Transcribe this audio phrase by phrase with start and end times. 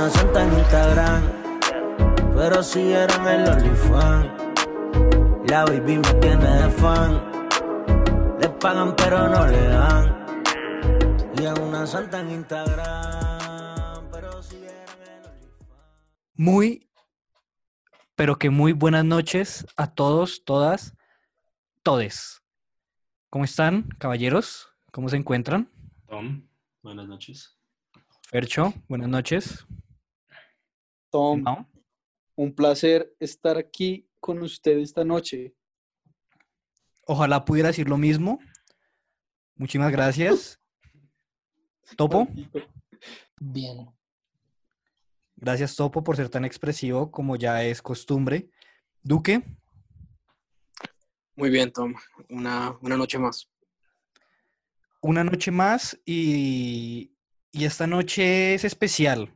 [0.00, 1.22] una santa en Instagram,
[2.34, 4.28] pero siguieron el OnlyFans.
[5.50, 7.20] La baby me tiene de fan.
[8.40, 10.26] Le pagan pero no le dan.
[11.36, 15.68] Y es una santa en Instagram, pero siguieron el OnlyFans.
[16.34, 16.88] Muy,
[18.16, 20.94] pero que muy buenas noches a todos, todas,
[21.82, 22.42] todes.
[23.28, 24.70] ¿Cómo están, caballeros?
[24.92, 25.70] ¿Cómo se encuentran?
[26.08, 26.48] Tom,
[26.80, 27.58] buenas noches.
[28.30, 29.66] Fercho, buenas noches.
[31.10, 31.44] Tom,
[32.36, 35.54] un placer estar aquí con usted esta noche.
[37.06, 38.38] Ojalá pudiera decir lo mismo.
[39.56, 40.58] Muchísimas gracias.
[41.96, 42.28] Topo,
[43.40, 43.88] Bien.
[45.34, 48.48] gracias Topo por ser tan expresivo como ya es costumbre.
[49.02, 49.42] Duque,
[51.34, 51.94] Muy bien, Tom.
[52.28, 53.50] Una, una noche más.
[55.00, 57.16] una noche más y,
[57.50, 59.34] y esta noche es especial.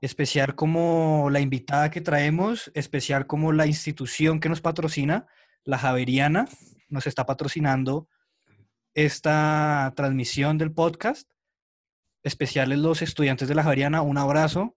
[0.00, 5.26] Especial como la invitada que traemos, especial como la institución que nos patrocina,
[5.64, 6.46] la Javeriana,
[6.88, 8.08] nos está patrocinando
[8.94, 11.30] esta transmisión del podcast.
[12.22, 14.76] Especiales los estudiantes de la Javeriana, un abrazo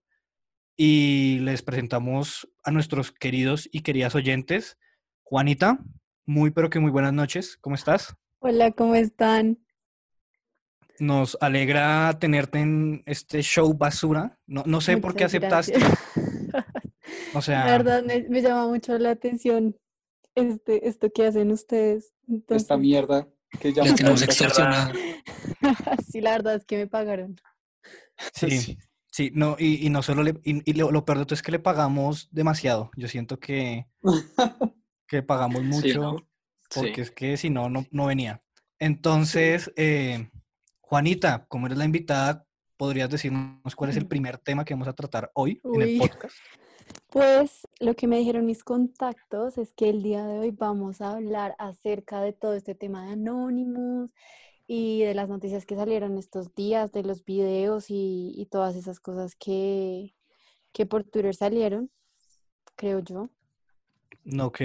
[0.76, 4.78] y les presentamos a nuestros queridos y queridas oyentes.
[5.22, 5.78] Juanita,
[6.26, 8.14] muy pero que muy buenas noches, ¿cómo estás?
[8.38, 9.58] Hola, ¿cómo están?
[11.00, 14.38] Nos alegra tenerte en este show basura.
[14.46, 15.78] No, no sé por qué aceptaste.
[15.78, 15.98] gracias.
[17.34, 19.76] O sea, La verdad, me, me llama mucho la atención
[20.34, 22.12] este, esto que hacen ustedes.
[22.28, 23.28] Entonces, Esta mierda
[23.60, 24.92] que ya tenemos extorsionado.
[26.08, 27.36] sí, la verdad es que me pagaron.
[28.34, 28.78] sí,
[29.10, 31.42] sí, no, y, y no solo le, y, y lo, lo peor de todo es
[31.42, 32.90] que le pagamos demasiado.
[32.96, 33.86] Yo siento que,
[35.08, 36.16] que pagamos mucho Sí, ¿no?
[36.74, 37.00] porque Sí.
[37.00, 38.42] es que si no, no, no venía.
[38.78, 40.30] Entonces, eh,
[40.90, 42.44] Juanita, como eres la invitada,
[42.76, 46.34] ¿podrías decirnos cuál es el primer tema que vamos a tratar hoy en el podcast?
[47.10, 51.12] Pues lo que me dijeron mis contactos es que el día de hoy vamos a
[51.12, 54.10] hablar acerca de todo este tema de Anonymous
[54.66, 58.98] y de las noticias que salieron estos días, de los videos y, y todas esas
[58.98, 60.16] cosas que,
[60.72, 61.88] que por Twitter salieron,
[62.74, 63.30] creo yo.
[64.42, 64.60] Ok.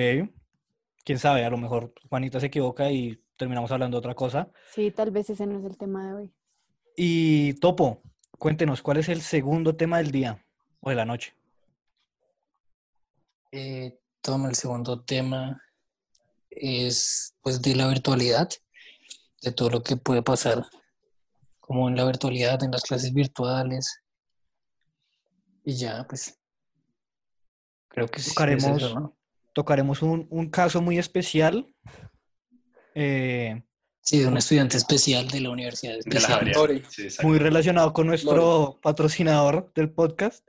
[1.04, 4.50] Quién sabe, a lo mejor Juanita se equivoca y terminamos hablando de otra cosa.
[4.74, 6.34] Sí, tal vez ese no es el tema de hoy.
[6.98, 8.02] Y Topo,
[8.38, 10.46] cuéntenos, ¿cuál es el segundo tema del día
[10.80, 11.34] o de la noche?
[13.52, 15.62] Eh, toma el segundo tema
[16.50, 18.50] es pues de la virtualidad,
[19.42, 20.66] de todo lo que puede pasar
[21.60, 24.02] como en la virtualidad, en las clases virtuales.
[25.64, 26.40] Y ya, pues
[27.90, 29.18] creo que sí es Tocaremos- eso, ¿no?
[29.54, 31.74] Tocaremos un, un caso muy especial.
[32.96, 33.62] Eh,
[34.02, 36.52] Sí, de un estudiante especial de la universidad De la especial.
[36.54, 36.84] Lore.
[36.90, 40.48] Sí, muy relacionado con nuestro patrocinador del podcast.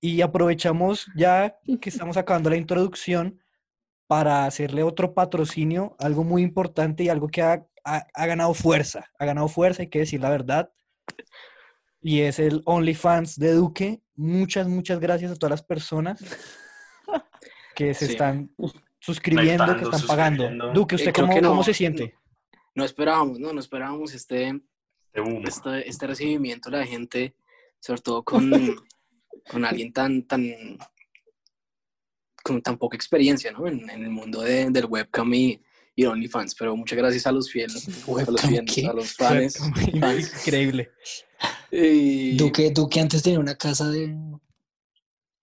[0.00, 3.40] Y aprovechamos ya que estamos acabando la introducción
[4.08, 9.10] para hacerle otro patrocinio, algo muy importante y algo que ha, ha- ha ganado fuerza.
[9.18, 10.70] Ha ganado fuerza, hay que decir la verdad.
[12.00, 14.02] Y es el OnlyFans de Duque.
[14.16, 16.20] Muchas, muchas gracias a todas las personas
[17.76, 18.12] que se Sí.
[18.12, 18.50] están
[19.00, 20.72] suscribiendo, que están pagando.
[20.72, 22.14] Duque, Eh, ¿usted creo cómo, no, cómo se siente?
[22.74, 23.52] No esperábamos, ¿no?
[23.52, 24.52] No esperábamos este,
[25.14, 25.44] boom.
[25.46, 27.34] este, este recibimiento de la gente,
[27.80, 28.50] sobre todo con,
[29.50, 30.44] con alguien tan, tan,
[32.42, 33.66] con tan poca experiencia, ¿no?
[33.66, 35.60] En, en el mundo de- del webcam y,
[35.94, 36.54] y OnlyFans.
[36.54, 39.58] Pero muchas gracias a los fieles, a los, ¿Webcam fieles, a los fans.
[40.00, 40.32] fans.
[40.46, 40.90] Increíble.
[41.70, 44.14] Y- Duque, Duque antes tenía una casa de,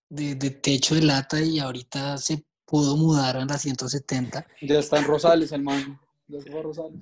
[0.09, 4.45] de, de techo de lata y ahorita se pudo mudar a la 170.
[4.61, 5.99] Ya está en Rosales, el man.
[6.27, 6.99] Ya fue a Rosales.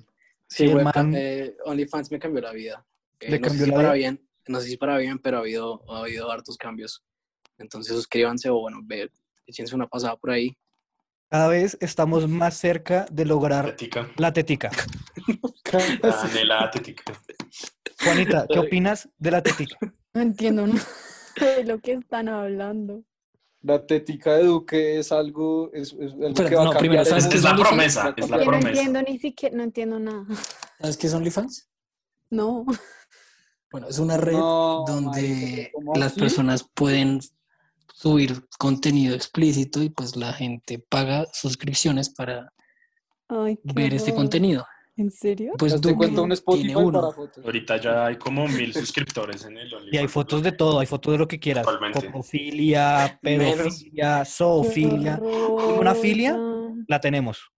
[0.47, 2.85] Sí, Sí, man- eh, OnlyFans me cambió la vida.
[3.19, 4.09] Eh, ¿Le no sé cambió si la para vida?
[4.09, 7.03] bien, no sé si para bien, pero ha habido, ha habido hartos cambios.
[7.57, 9.09] Entonces suscríbanse o bueno, ve,
[9.45, 10.57] échense una pasada por ahí.
[11.29, 14.09] Cada vez estamos más cerca de lograr Tetica.
[14.17, 14.69] la tetica.
[16.01, 17.13] La anhelada tetica.
[18.03, 19.77] Juanita, ¿qué opinas de la tetica?
[20.13, 20.85] No entiendo nada
[21.39, 23.03] de lo que están hablando.
[23.63, 26.79] La tética de Duque es algo, es, es algo Pero que va no, a cambiar
[26.79, 28.69] primero, el ¿sabes Es que la promesa, es la no promesa.
[28.69, 30.25] entiendo ni siquiera, no entiendo nada.
[30.79, 31.69] ¿Sabes qué es OnlyFans?
[32.31, 32.65] No.
[33.71, 36.19] Bueno, es una red No, donde marica, ¿cómo las así?
[36.19, 37.19] personas pueden
[37.93, 42.51] subir contenido explícito y pues la gente paga suscripciones para
[43.29, 44.65] Ay, ver este contenido.
[44.97, 45.53] ¿En serio?
[45.57, 47.01] Pues Duque cuenta un tiene Spotify uno.
[47.01, 47.45] para fotos.
[47.45, 49.89] Ahorita ya hay como mil suscriptores en el OnlyFans.
[49.93, 51.65] Y hay fotos de todo, hay fotos de lo que quieras.
[51.65, 52.05] Totalmente.
[52.05, 55.17] Coprofilia, pedofilia, zoofilia.
[55.17, 55.25] Qué
[55.79, 56.37] ¿Una filia?
[56.87, 57.51] La tenemos.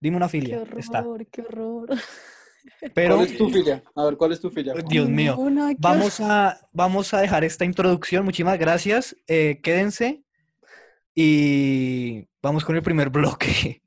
[0.00, 0.62] Dime una Qué filia.
[0.76, 1.00] Está.
[1.00, 1.88] horror, qué horror.
[2.94, 3.82] Pero, ¿Cuál es tu filla?
[3.94, 4.74] A ver, ¿cuál es tu filla?
[4.88, 8.24] Dios mío, Una vamos a, vamos a dejar esta introducción.
[8.24, 9.16] Muchísimas gracias.
[9.26, 10.22] Eh, quédense
[11.14, 13.82] y vamos con el primer bloque.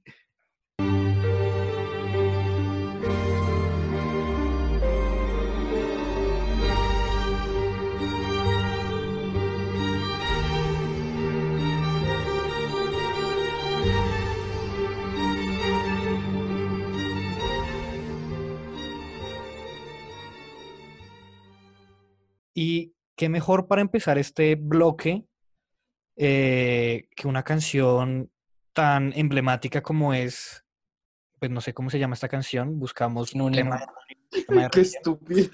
[22.61, 25.25] Y qué mejor para empezar este bloque
[26.15, 28.29] eh, que una canción
[28.73, 30.63] tan emblemática como es,
[31.39, 33.77] pues no sé cómo se llama esta canción, buscamos un tema
[34.31, 35.49] de- tema de Qué estúpido.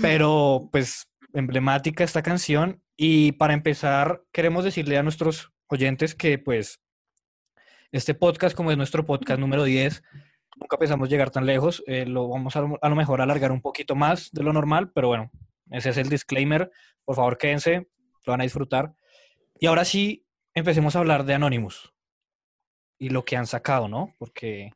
[0.00, 6.80] pero pues emblemática esta canción y para empezar queremos decirle a nuestros oyentes que pues
[7.92, 10.02] este podcast como es nuestro podcast número 10
[10.56, 13.94] nunca pensamos llegar tan lejos, eh, lo vamos a, a lo mejor alargar un poquito
[13.94, 15.30] más de lo normal, pero bueno,
[15.72, 16.70] ese es el disclaimer,
[17.04, 17.88] por favor quédense,
[18.24, 18.94] lo van a disfrutar.
[19.58, 21.92] Y ahora sí, empecemos a hablar de Anonymous
[22.98, 24.14] y lo que han sacado, ¿no?
[24.18, 24.70] Porque,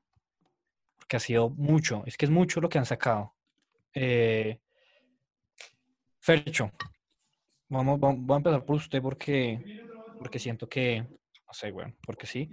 [0.96, 3.34] porque ha sido mucho, es que es mucho lo que han sacado.
[3.94, 4.58] Eh,
[6.18, 6.72] Fercho,
[7.68, 9.80] vamos, vamos, voy a empezar por usted porque,
[10.18, 12.50] porque siento que, no sé, bueno, porque sí.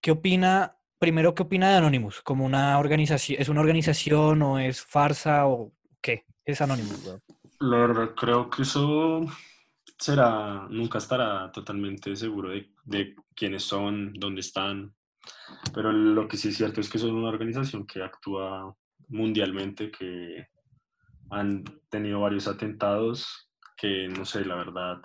[0.00, 2.22] ¿Qué opina, primero, qué opina de Anonymous?
[2.22, 6.26] ¿Como una organización, es una organización o es farsa o qué?
[6.44, 7.18] Es Anonymous?
[7.60, 9.24] La verdad, creo que eso
[9.98, 14.94] será, nunca estará totalmente seguro de, de quiénes son, dónde están.
[15.74, 18.74] Pero lo que sí es cierto es que son una organización que actúa
[19.08, 20.48] mundialmente, que
[21.30, 25.02] han tenido varios atentados, que no sé, la verdad,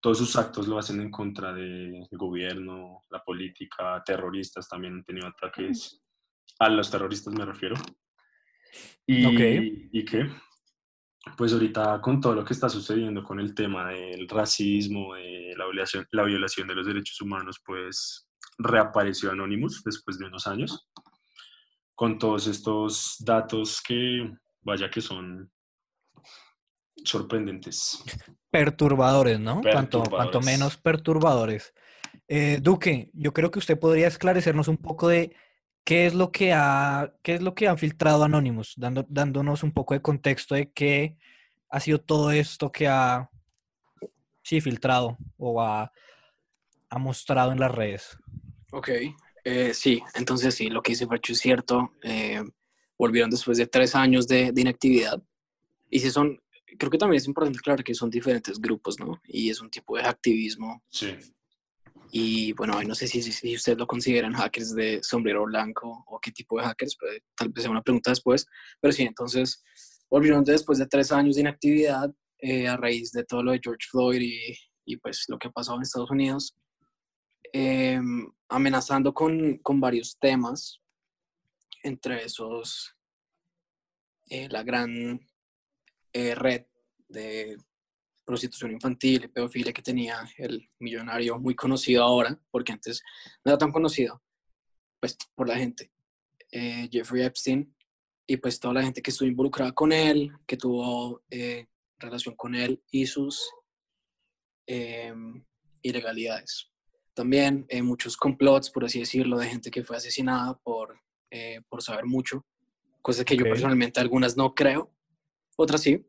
[0.00, 5.26] todos sus actos lo hacen en contra del gobierno, la política, terroristas también han tenido
[5.26, 6.02] ataques.
[6.58, 7.76] A los terroristas me refiero.
[9.06, 9.40] Y, Ok.
[9.92, 10.30] ¿y qué?
[11.36, 15.66] Pues ahorita con todo lo que está sucediendo con el tema del racismo, de la
[15.66, 18.26] violación, la violación de los derechos humanos, pues
[18.58, 20.88] reapareció Anonymous después de unos años,
[21.94, 24.32] con todos estos datos que,
[24.62, 25.50] vaya que son
[27.04, 28.02] sorprendentes.
[28.50, 29.60] Perturbadores, ¿no?
[29.60, 30.46] Cuanto, cuanto Perturbadores.
[30.46, 31.74] menos perturbadores.
[32.28, 35.34] Eh, Duque, yo creo que usted podría esclarecernos un poco de
[35.90, 39.72] qué es lo que ha, qué es lo que han filtrado Anonymous, dando, dándonos un
[39.72, 41.16] poco de contexto de qué
[41.68, 43.28] ha sido todo esto que ha
[44.40, 45.90] sí, filtrado o ha,
[46.90, 48.16] ha mostrado en las redes.
[48.70, 48.88] Ok,
[49.42, 51.90] eh, sí, entonces sí, lo que dice Fercho es cierto.
[52.04, 52.40] eh,
[52.96, 55.20] volvieron después de tres años de, de inactividad.
[55.90, 56.40] Y si son,
[56.78, 59.20] creo que también es importante aclarar que son diferentes grupos, ¿no?
[59.24, 60.84] Y es un tipo de activismo.
[60.88, 61.16] Sí.
[62.12, 66.32] Y bueno, no sé si, si, ustedes lo consideran hackers de sombrero blanco o qué
[66.32, 66.96] tipo de hackers,
[67.36, 68.46] tal vez sea una pregunta después.
[68.80, 69.62] Pero sí, entonces
[70.08, 73.86] volvieron después de tres años de inactividad eh, a raíz de todo lo de George
[73.90, 76.56] Floyd y, y pues lo que ha pasado en Estados Unidos
[77.52, 78.00] eh,
[78.48, 80.80] amenazando con, con varios temas,
[81.82, 82.94] entre esos
[84.28, 85.20] eh, la gran
[86.12, 86.66] eh, red
[87.08, 87.56] de
[88.30, 93.02] prostitución infantil y pedofilia que tenía el millonario muy conocido ahora, porque antes
[93.44, 94.22] no era tan conocido,
[95.00, 95.90] pues por la gente,
[96.52, 97.74] eh, Jeffrey Epstein,
[98.26, 101.66] y pues toda la gente que estuvo involucrada con él, que tuvo eh,
[101.98, 103.50] relación con él y sus
[104.68, 105.12] eh,
[105.82, 106.70] ilegalidades.
[107.12, 111.00] También eh, muchos complots, por así decirlo, de gente que fue asesinada por,
[111.32, 112.46] eh, por saber mucho,
[113.02, 114.94] cosas que yo personalmente algunas no creo,
[115.56, 116.06] otras sí.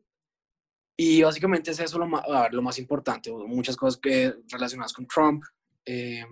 [0.96, 5.06] Y básicamente es eso lo más, ver, lo más importante, muchas cosas que, relacionadas con
[5.06, 5.42] Trump.
[5.84, 6.24] eh,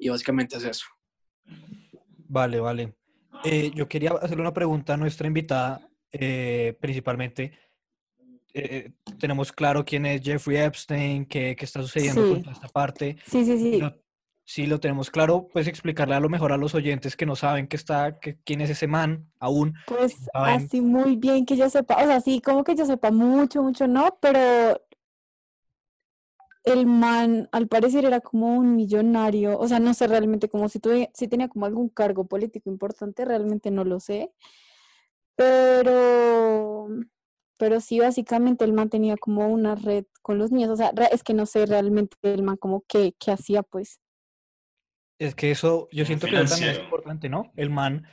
[0.00, 0.86] y básicamente es eso.
[2.28, 2.94] Vale, vale.
[3.44, 7.52] Eh, yo quería hacerle una pregunta a nuestra invitada, eh, principalmente.
[8.54, 12.42] eh, tenemos claro quién es Jeffrey Epstein, qué, qué está sucediendo con Sí.
[12.42, 13.16] toda esta parte.
[13.26, 13.78] Sí, sí, sí.
[13.80, 13.94] Lo-
[14.48, 17.68] si lo tenemos claro, pues explicarle a lo mejor a los oyentes que no saben
[17.68, 19.74] que está, que, quién es ese man aún.
[19.86, 20.64] Pues saben.
[20.64, 23.86] así muy bien que yo sepa, o sea, sí, como que yo sepa mucho, mucho
[23.86, 24.80] no, pero
[26.64, 30.78] el man al parecer era como un millonario, o sea, no sé realmente como si,
[30.78, 34.32] tuve, si tenía como algún cargo político importante, realmente no lo sé,
[35.36, 36.88] pero,
[37.58, 41.22] pero sí, básicamente el man tenía como una red con los niños, o sea, es
[41.22, 44.00] que no sé realmente el man como que, qué hacía, pues.
[45.18, 47.52] Es que eso, yo siento que eso también es importante, ¿no?
[47.56, 48.06] El man,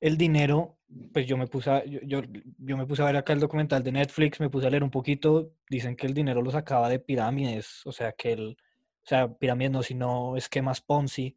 [0.00, 0.78] el dinero,
[1.12, 2.22] pues yo me puse a, yo, yo,
[2.58, 4.90] yo me puse a ver acá el documental de Netflix, me puse a leer un
[4.90, 8.56] poquito, dicen que el dinero lo sacaba de pirámides, o sea, que el,
[9.02, 11.36] o sea, pirámides no, sino esquemas Ponzi,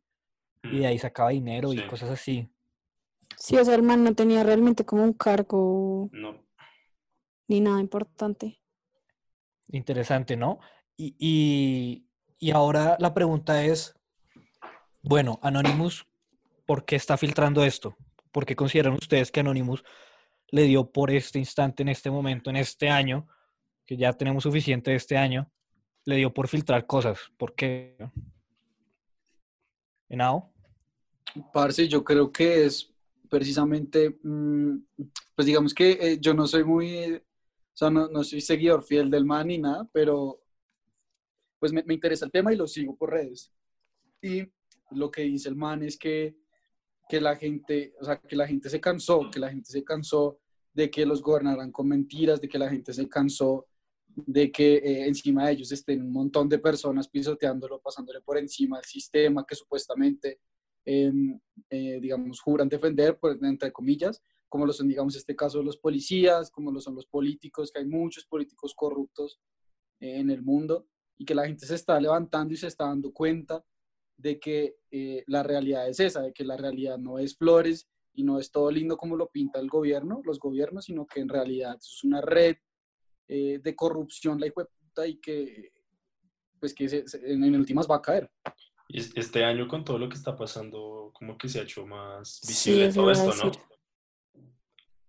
[0.63, 2.49] y de ahí sacaba dinero y cosas así.
[3.37, 6.43] Sí, o sea, el man no tenía realmente como un cargo No.
[7.47, 8.61] ni nada importante.
[9.67, 10.59] Interesante, ¿no?
[10.95, 12.07] Y, y,
[12.39, 13.95] y ahora la pregunta es,
[15.03, 16.07] bueno, Anonymous,
[16.65, 17.97] ¿por qué está filtrando esto?
[18.31, 19.83] ¿Por qué consideran ustedes que Anonymous
[20.49, 23.27] le dio por este instante, en este momento, en este año,
[23.85, 25.51] que ya tenemos suficiente de este año,
[26.05, 27.19] le dio por filtrar cosas?
[27.37, 27.97] ¿Por qué?
[30.07, 30.53] ¿Enao?
[31.51, 32.89] Parce, yo creo que es
[33.29, 34.77] precisamente, mm,
[35.35, 37.21] pues digamos que eh, yo no soy muy, o
[37.73, 40.39] sea, no, no soy seguidor fiel del man ni nada, pero
[41.59, 43.51] pues me, me interesa el tema y lo sigo por redes.
[44.21, 44.47] Y
[44.95, 46.35] lo que dice el man es que,
[47.09, 50.39] que la gente, o sea, que la gente se cansó, que la gente se cansó
[50.73, 53.67] de que los gobernaran con mentiras, de que la gente se cansó
[54.15, 58.77] de que eh, encima de ellos estén un montón de personas pisoteándolo, pasándole por encima
[58.77, 60.39] al sistema que supuestamente,
[60.85, 65.77] em, eh, digamos, juran defender, pues, entre comillas, como lo son, digamos, este caso los
[65.77, 69.39] policías, como lo son los políticos, que hay muchos políticos corruptos
[69.99, 73.11] eh, en el mundo y que la gente se está levantando y se está dando
[73.11, 73.63] cuenta
[74.17, 78.23] de que eh, la realidad es esa, de que la realidad no es flores y
[78.23, 81.75] no es todo lindo como lo pinta el gobierno, los gobiernos, sino que en realidad
[81.77, 82.57] es una red
[83.27, 85.71] eh, de corrupción la puta y que
[86.59, 88.31] pues que se- se- en, en últimas va a caer.
[88.89, 92.47] Este año con todo lo que está pasando, como que se ha hecho más Sí,
[92.47, 93.51] visible eso todo esto, ¿no?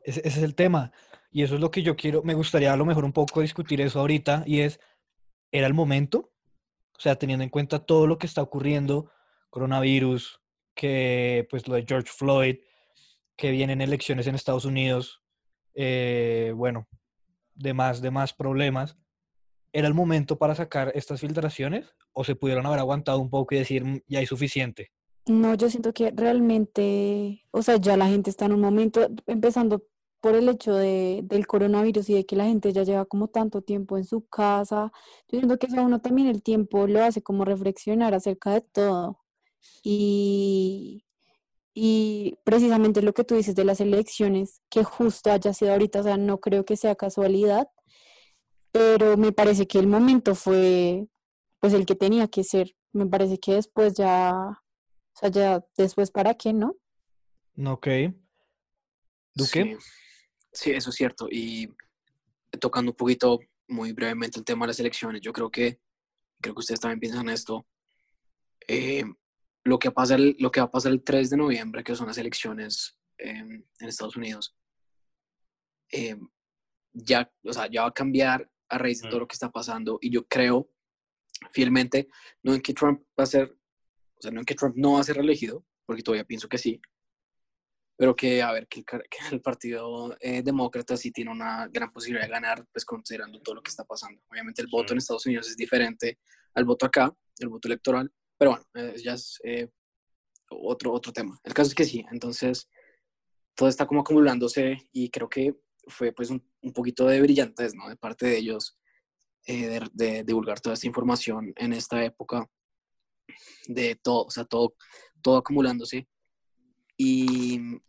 [0.00, 0.92] Ese, ese es el tema.
[1.30, 3.80] Y eso es lo que yo quiero, me gustaría a lo mejor un poco discutir
[3.80, 4.80] eso ahorita, y es,
[5.52, 6.32] ¿era el momento?
[6.96, 9.10] O sea, teniendo en cuenta todo lo que está ocurriendo,
[9.50, 10.40] coronavirus,
[10.74, 12.56] que pues lo de George Floyd,
[13.36, 15.22] que vienen elecciones en Estados Unidos,
[15.74, 16.86] eh, bueno,
[17.54, 18.96] de más, de más problemas.
[19.72, 21.94] ¿Era el momento para sacar estas filtraciones?
[22.12, 24.92] ¿O se pudieron haber aguantado un poco y decir, "Mm, ya hay suficiente?
[25.26, 29.82] No, yo siento que realmente, o sea, ya la gente está en un momento, empezando
[30.24, 33.60] por el hecho de, del coronavirus y de que la gente ya lleva como tanto
[33.60, 34.90] tiempo en su casa.
[35.28, 38.62] Yo siento que eso a uno también el tiempo lo hace como reflexionar acerca de
[38.62, 39.20] todo.
[39.82, 41.04] Y,
[41.74, 46.04] y precisamente lo que tú dices de las elecciones, que justo haya sido ahorita, o
[46.04, 47.68] sea, no creo que sea casualidad,
[48.72, 51.06] pero me parece que el momento fue
[51.60, 52.74] pues el que tenía que ser.
[52.94, 56.76] Me parece que después ya, o sea, ya después para qué, ¿no?
[57.62, 57.88] Ok.
[59.34, 59.64] ¿Duque?
[59.64, 59.76] Sí,
[60.54, 61.28] sí, eso es cierto.
[61.30, 61.68] Y
[62.60, 65.80] tocando un poquito muy brevemente el tema de las elecciones, yo creo que,
[66.40, 67.66] creo que ustedes también piensan esto.
[68.68, 69.04] Eh,
[69.64, 72.06] lo, que pasa el- lo que va a pasar el 3 de noviembre, que son
[72.06, 74.56] las elecciones eh, en Estados Unidos,
[75.92, 76.16] eh,
[76.92, 79.22] ya, o sea, ya va a cambiar a raíz de todo Mm.
[79.22, 79.98] lo que está pasando.
[80.00, 80.70] Y yo creo
[81.52, 82.08] fielmente,
[82.42, 83.56] no en que Trump va a ser,
[84.16, 86.58] o sea, no en que Trump no va a ser reelegido, porque todavía pienso que
[86.58, 86.80] sí,
[87.96, 91.92] pero que a ver que el, que el partido eh, demócrata sí tiene una gran
[91.92, 94.20] posibilidad de ganar, pues considerando todo lo que está pasando.
[94.30, 94.92] Obviamente el voto Sí.
[94.94, 96.18] en Estados Unidos es diferente
[96.54, 99.68] al voto acá, el voto electoral, pero bueno, eh, ya es eh,
[100.50, 101.38] otro, otro tema.
[101.44, 102.68] El caso es que sí, entonces
[103.54, 105.54] todo está como acumulándose y creo que
[105.86, 107.88] fue pues un, un poquito de brillantez, ¿no?
[107.88, 108.78] De parte de ellos
[109.46, 112.48] eh, de, de divulgar toda esta información en esta época
[113.68, 114.74] de todo, o sea, todo,
[115.22, 116.08] todo acumulándose.
[116.96, 117.80] Y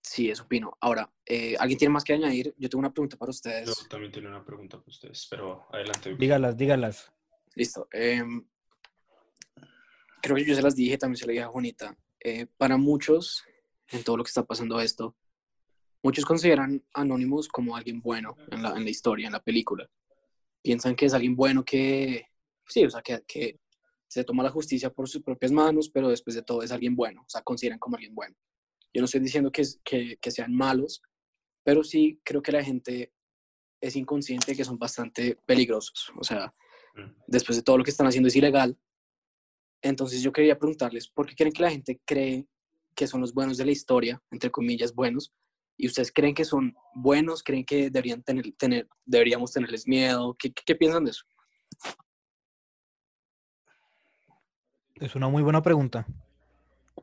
[0.00, 0.76] sí, eso opino.
[0.80, 2.54] Ahora, eh, ¿alguien tiene más que añadir?
[2.58, 3.66] Yo tengo una pregunta para ustedes.
[3.66, 6.14] Yo también tengo una pregunta para ustedes, pero adelante.
[6.16, 7.12] Dígalas, dígalas.
[7.54, 7.88] Listo.
[7.92, 8.46] em,
[10.22, 11.96] creo que yo se las dije, también se lo dije a Juanita.
[12.20, 13.44] Eh, para muchos,
[13.88, 15.16] en todo lo que está pasando esto,
[16.02, 19.88] muchos consideran a Anonymous como alguien bueno en la, en la historia, en la película.
[20.62, 22.26] Piensan que es alguien bueno que,
[22.66, 23.60] sí, o sea, que, que
[24.08, 27.22] se toma la justicia por sus propias manos, pero después de todo es alguien bueno,
[27.22, 28.34] o sea, consideran como alguien bueno.
[28.94, 31.02] Yo no estoy diciendo que, que, que sean malos,
[31.64, 33.12] pero sí creo que la gente
[33.80, 36.10] es inconsciente de que son bastante peligrosos.
[36.18, 36.54] O sea,
[36.96, 37.12] Mm.
[37.26, 38.76] después de todo lo que están haciendo es ilegal.
[39.82, 42.46] Entonces yo quería preguntarles, ¿por qué creen que la gente cree
[42.94, 45.32] que son los buenos de la historia, entre comillas, buenos?
[45.76, 47.42] ¿Y ustedes creen que son buenos?
[47.42, 50.34] ¿Creen que deberían tener, tener, deberíamos tenerles miedo?
[50.38, 51.24] ¿Qué, qué, qué piensan de eso?
[55.00, 56.06] Es una muy buena pregunta.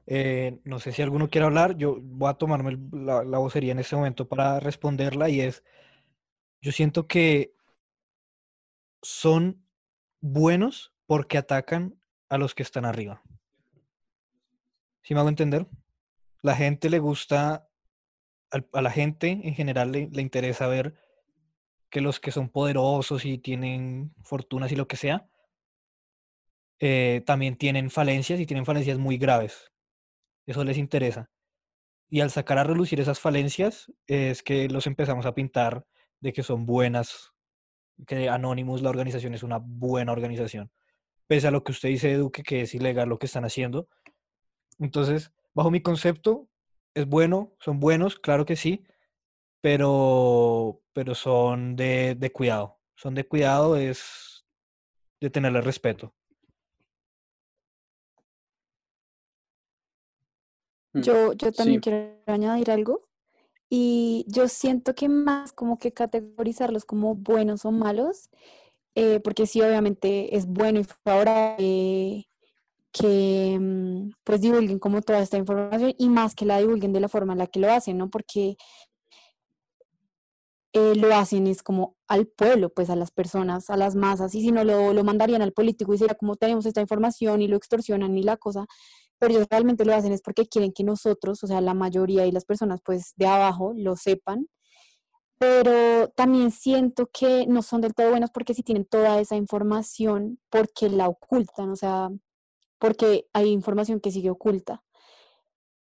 [0.08, 1.78] Eh, no sé si alguno quiere hablar.
[1.78, 5.64] Yo voy a tomarme la, la vocería en este momento para responderla y es,
[6.62, 7.54] yo siento que
[9.02, 9.64] son
[10.22, 11.96] buenos porque atacan
[12.30, 13.22] a los que están arriba.
[15.04, 15.68] ¿Sí me hago entender?
[16.42, 17.68] La gente le gusta,
[18.50, 20.96] a la gente en general le, le interesa ver
[21.90, 25.28] que los que son poderosos y tienen fortunas y lo que sea,
[26.86, 29.72] eh, también tienen falencias y tienen falencias muy graves.
[30.46, 31.30] Eso les interesa.
[32.10, 35.86] y al sacar a relucir esas falencias es que los empezamos a pintar
[36.20, 37.32] de que son buenas,
[38.06, 40.72] que Anonymous, la organización, es una buena organización.
[41.26, 43.88] Pese a lo que usted dice, Duque, que es ilegal lo que están haciendo.
[44.78, 46.50] Entonces, bajo mi concepto,
[46.96, 48.86] es bueno, son buenos, claro que sí,
[49.62, 52.80] pero, pero son de, de cuidado.
[52.96, 54.46] Son de cuidado, es
[55.22, 56.14] de tenerle respeto.
[60.94, 63.02] Yo, yo también Sí, quiero añadir algo.
[63.70, 68.30] Y yo siento que más como que categorizarlos como buenos o malos,
[68.96, 72.30] eh, porque sí, obviamente es bueno y favorable
[72.92, 77.10] que mm, pues divulguen como toda esta información y más que la divulguen de la
[77.10, 78.10] forma en la que lo hacen, ¿no?
[78.10, 78.58] Porque
[80.74, 84.42] eh, lo hacen es como al pueblo, pues a las personas, a las masas, y
[84.42, 87.58] si no lo, lo mandarían al político y sería como tenemos esta información y lo
[87.58, 88.66] extorsionan y la cosa,
[89.24, 92.32] pero ellos realmente lo hacen es porque quieren que nosotros, o sea, la mayoría y
[92.34, 94.50] las personas pues de abajo lo sepan,
[95.40, 100.40] pero también siento que no son del todo buenos porque si tienen toda esa información,
[100.50, 102.10] porque la ocultan, o sea,
[102.80, 104.84] porque hay información que sigue oculta.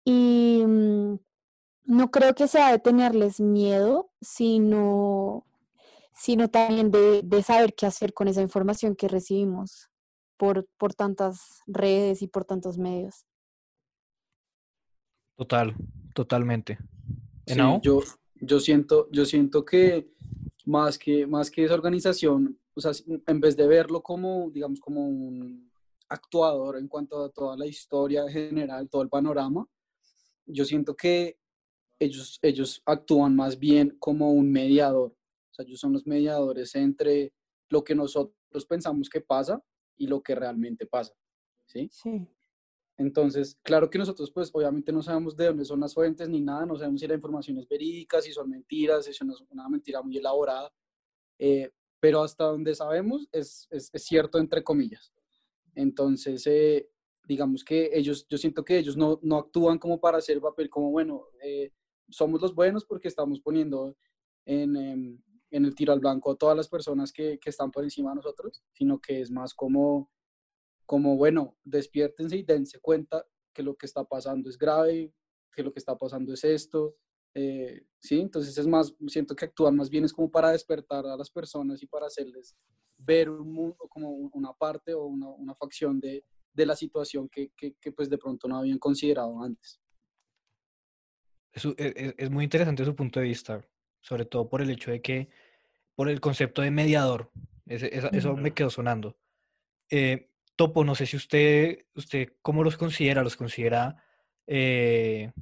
[0.03, 1.19] Y mm,
[1.85, 5.45] no creo que sea de tenerles miedo, sino,
[6.15, 9.91] sino también de, de saber qué hacer con esa información que recibimos
[10.37, 13.27] por, por tantas redes y por tantos medios.
[15.37, 15.75] Total,
[16.15, 16.79] totalmente.
[17.47, 18.01] sí, yo,
[18.41, 20.11] yo siento, yo siento que
[20.65, 22.93] más que, más que esa organización, o sea,
[23.27, 25.71] en vez de verlo como, digamos, como un
[26.09, 29.67] actuador en cuanto a toda la historia general, todo el panorama,
[30.47, 31.39] yo siento que
[31.99, 35.13] ellos, ellos actúan más bien como un mediador.
[35.51, 37.33] O sea, ellos son los mediadores entre
[37.69, 39.63] lo que nosotros pensamos que pasa
[39.97, 41.15] y lo que realmente pasa.
[41.67, 41.89] ¿Sí?
[41.93, 42.27] Sí.
[42.99, 46.65] Entonces, claro que nosotros, pues, obviamente no sabemos de dónde son las fuentes ni nada,
[46.65, 50.17] no sabemos si la información es verídica, si son mentiras, si es una, mentira muy
[50.17, 50.73] elaborada,
[51.39, 55.13] eh, pero hasta donde sabemos es, es, es cierto, entre comillas.
[55.75, 56.89] Entonces, eh,
[57.27, 60.91] digamos que ellos, yo siento que ellos no, no actúan como para hacer papel, como,
[60.91, 61.73] bueno, eh,
[62.09, 63.97] somos los buenos porque estamos poniendo
[64.47, 67.85] en, em, en el tiro al blanco a todas las personas que, que están por
[67.85, 70.11] encima de nosotros, sino que es más como
[70.85, 75.13] como, bueno, despiértense y dense cuenta que lo que está pasando es grave,
[75.53, 76.95] que lo que está pasando es esto,
[77.35, 78.21] eh, ¿sí?
[78.21, 81.83] Entonces es más, siento que actúan más bien es como para despertar a las personas
[81.83, 82.57] y para hacerles
[82.99, 87.29] ver un mundo como un- una parte o una, una facción de, de la situación
[87.29, 89.81] que, que, que, pues de pronto no habían considerado antes.
[91.53, 93.67] Es, u- e- e- es muy interesante su punto de vista,
[94.07, 95.29] sobre todo por el hecho de que,
[95.97, 97.33] por el concepto de mediador,
[97.67, 99.19] ese- esa- eso me quedó sonando.
[99.91, 104.03] Eh, Topo, no sé si usted, usted cómo los considera, los considera
[104.47, 105.33] eh,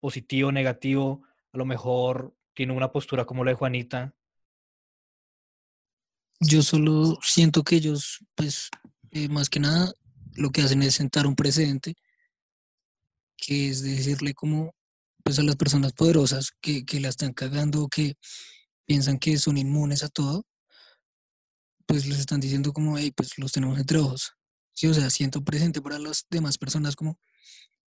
[0.00, 4.14] positivo, negativo, a lo mejor tiene una postura como la de Juanita.
[6.40, 8.68] Yo solo siento que ellos, pues,
[9.12, 9.92] eh, más que nada,
[10.34, 11.94] lo que hacen es sentar un precedente,
[13.36, 14.74] que es decirle como,
[15.24, 18.14] pues, a las personas poderosas que, que la están cagando, que
[18.86, 20.44] piensan que son inmunes a todo,
[21.86, 24.32] pues les están diciendo como, hey, pues los tenemos entre ojos.
[24.72, 27.18] Sí, o sea, siento presente para las demás personas como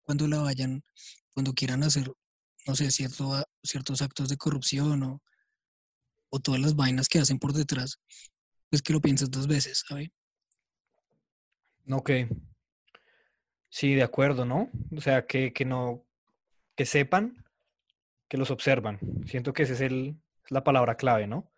[0.03, 0.85] cuando la vayan,
[1.33, 2.13] cuando quieran hacer,
[2.67, 5.23] no sé, cierto, ciertos actos de corrupción o,
[6.31, 7.99] o todas las vainas que hacen por detrás,
[8.71, 10.09] pues que lo pienses dos veces, ¿sabes?
[11.91, 12.11] Ok.
[13.69, 14.71] Sí, de acuerdo, ¿no?
[14.97, 16.05] O sea, que, que no,
[16.77, 17.45] que sepan
[18.29, 18.99] que los observan.
[19.27, 21.51] Siento que esa es el, es la palabra clave, ¿no?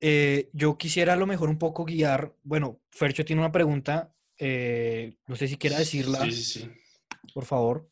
[0.00, 5.16] Eh, yo quisiera a lo mejor un poco guiar, bueno, Fercho tiene una pregunta, eh,
[5.26, 6.70] no sé si quiera decirla, Sí, sí, sí.
[7.32, 7.90] por favor.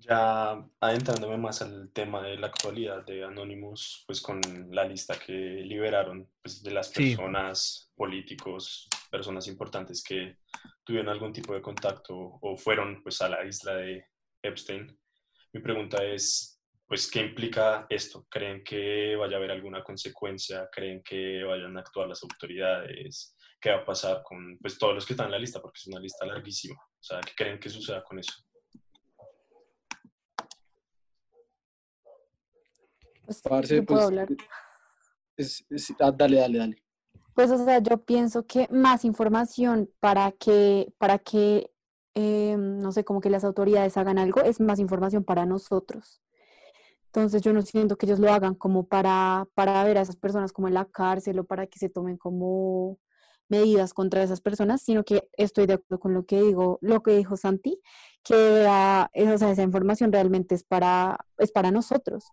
[0.00, 4.40] Ya adentrándome más al tema de la actualidad de Anonymous, pues con
[4.70, 7.10] la lista que liberaron pues, de las Sí.
[7.14, 10.38] personas, políticos, personas importantes que
[10.82, 14.04] tuvieron algún tipo de contacto o fueron pues a la isla de
[14.42, 14.98] Epstein.
[15.54, 18.26] Mi pregunta es, pues, ¿qué implica esto?
[18.28, 20.68] ¿Creen que vaya a haber alguna consecuencia?
[20.70, 23.36] ¿Creen que vayan a actuar las autoridades?
[23.60, 25.62] ¿Qué va a pasar con pues, todos los que están en la lista?
[25.62, 26.74] Porque es una lista larguísima.
[26.74, 28.32] O sea, ¿qué creen que suceda con eso?
[33.24, 34.28] Pues, Parce, yo puedo pues, hablar.
[35.36, 36.82] es- es- ah, dale, dale, dale.
[37.32, 41.70] Pues, o sea, yo pienso que más información para que, para que,
[42.14, 46.22] eh, no sé, como que las autoridades hagan algo, es más información para nosotros.
[47.06, 50.52] Entonces, yo no siento que ellos lo hagan como para, para ver a esas personas
[50.52, 52.98] como en la cárcel o para que se tomen como,
[53.48, 57.16] medidas contra esas personas, sino que estoy de acuerdo con lo que digo, lo que
[57.16, 57.80] dijo Santi,
[58.22, 62.24] que eh, esa información realmente es para, es para nosotros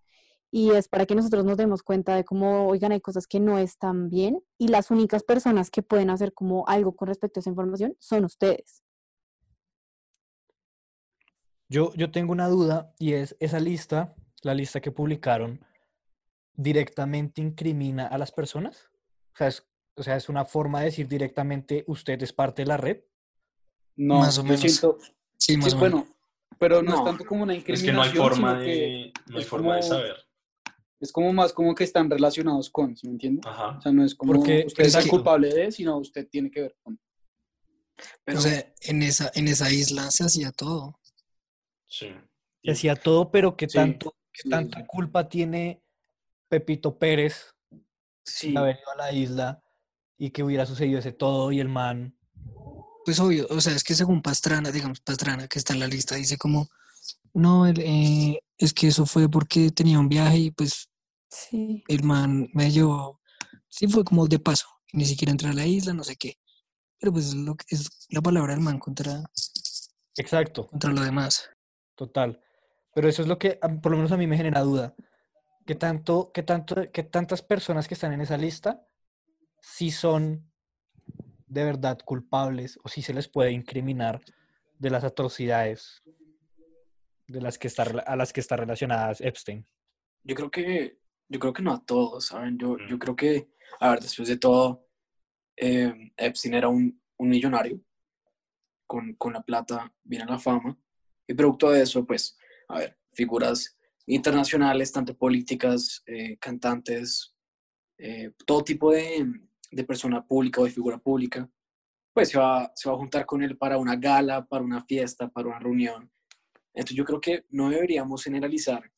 [0.50, 3.58] y es para que nosotros nos demos cuenta de cómo, oigan, hay cosas que no
[3.58, 7.50] están bien y las únicas personas que pueden hacer como algo con respecto a esa
[7.50, 8.82] información son ustedes.
[11.72, 15.64] Yo, yo tengo una duda y es esa lista, la lista que publicaron,
[16.54, 18.90] directamente incrimina a las personas?
[19.32, 22.66] O sea, es, o sea, es una forma de decir directamente usted es parte de
[22.66, 22.98] la red.
[23.96, 24.60] No, Más o menos.
[24.60, 24.98] siento-
[25.38, 26.00] Sí, más sí, o menos.
[26.04, 26.16] bueno,
[26.58, 29.42] pero no, es tanto como una Es incriminación, que no hay forma de, no hay
[29.42, 30.16] es forma de saber.
[31.00, 33.40] es como más como que están relacionados con, ¿sí me entiende?
[33.48, 33.78] Ajá.
[33.78, 36.60] O sea, no es como Porque- usted es el culpable de, sino usted tiene que
[36.60, 37.00] ver con.
[38.24, 40.98] Pero, O sea, en esa, en esa isla se hacía todo.
[41.92, 42.08] Sí.
[42.64, 44.86] Se hacía todo, pero ¿qué Sí, tanto, qué sí, tanta sí.
[44.86, 45.82] culpa tiene
[46.48, 47.54] Pepito Pérez
[48.24, 49.62] sí, de haber ido a la isla
[50.16, 52.16] y que hubiera sucedido ese todo y el man?
[53.04, 56.14] Pues obvio, o sea, es que según Pastrana, digamos, Pastrana, que está en la lista,
[56.14, 56.68] dice como,
[57.34, 60.88] no, el, eh, es que eso fue porque tenía un viaje y pues
[61.28, 61.82] Sí.
[61.88, 63.20] el man me llevó,
[63.68, 66.38] sí fue como de paso, ni siquiera entré a la isla, no sé qué.
[66.98, 69.22] Pero pues es lo que es la palabra del man contra,
[70.16, 71.50] Exacto, contra lo demás.
[71.94, 72.40] Total.
[72.94, 74.94] Pero eso es lo que por lo menos a mí me genera duda.
[75.66, 78.86] ¿Qué tanto, qué tanto, qué tantas personas que están en esa lista
[79.60, 80.50] sí son
[81.46, 84.20] de verdad culpables o si se les puede incriminar
[84.78, 86.02] de las atrocidades
[87.28, 89.66] de las que está, a las que está relacionadas Epstein?
[90.24, 92.58] yo creo que, yo creo que no a todos, ¿saben?
[92.58, 92.98] Yo, yo Mm.
[92.98, 93.48] creo que,
[93.80, 94.86] a ver, después de todo,
[95.56, 97.80] eh, Epstein era un, un millonario,
[98.86, 100.78] con, con la plata viene la fama,
[101.32, 102.36] y producto de eso, pues,
[102.68, 107.34] a ver, figuras internacionales, tanto políticas, eh, cantantes,
[107.98, 109.26] eh, todo tipo de,
[109.70, 111.48] de persona pública o de figura pública,
[112.12, 115.28] pues se va, se va a juntar con él para una gala, para una fiesta,
[115.28, 116.10] para una reunión.
[116.74, 118.90] Entonces yo creo que no deberíamos generalizar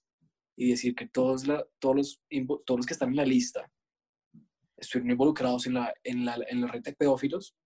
[0.56, 1.44] y decir que todos,
[1.78, 2.22] todos, los,
[2.64, 3.70] todos los que están en la lista
[4.76, 7.56] estuvieron involucrados en la, en la, en la red de pedófilos,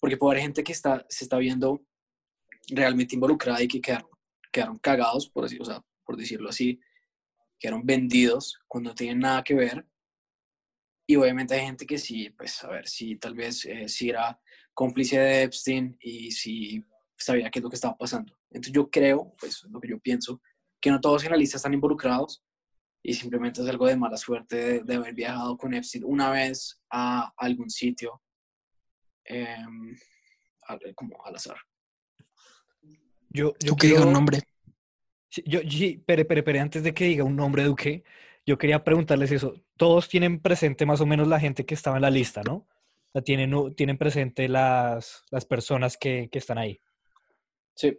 [0.00, 1.84] porque puede haber gente que está, se está viendo
[2.68, 4.10] realmente involucrada y que quedaron,
[4.52, 6.80] quedaron cagados, por, así, o sea, por decirlo así,
[7.58, 9.86] quedaron vendidos cuando no tienen nada que ver.
[11.06, 14.40] Y obviamente hay gente que sí, pues a ver, si tal vez eh, sí era
[14.72, 16.84] cómplice de Epstein y si
[17.16, 18.36] sabía qué es lo que estaba pasando.
[18.50, 20.40] Entonces yo creo, pues lo que yo pienso,
[20.80, 22.42] que no todos lista están involucrados
[23.02, 26.80] y simplemente es algo de mala suerte de, de haber viajado con Epstein una vez
[26.90, 28.22] a algún sitio
[30.66, 31.56] al- como al azar.
[33.32, 34.40] Yo, yo Tú que diga un quiero- nombre.
[35.30, 38.04] Sí, yo, sí, pere, pere, pere, antes de que diga un nombre, Duque,
[38.44, 39.54] yo quería preguntarles eso.
[39.78, 42.54] Todos tienen presente más o menos la gente que estaba en la lista, ¿no?
[42.54, 46.80] O sea, tienen, tienen presente las, las personas que, que están ahí.
[47.74, 47.98] Sí.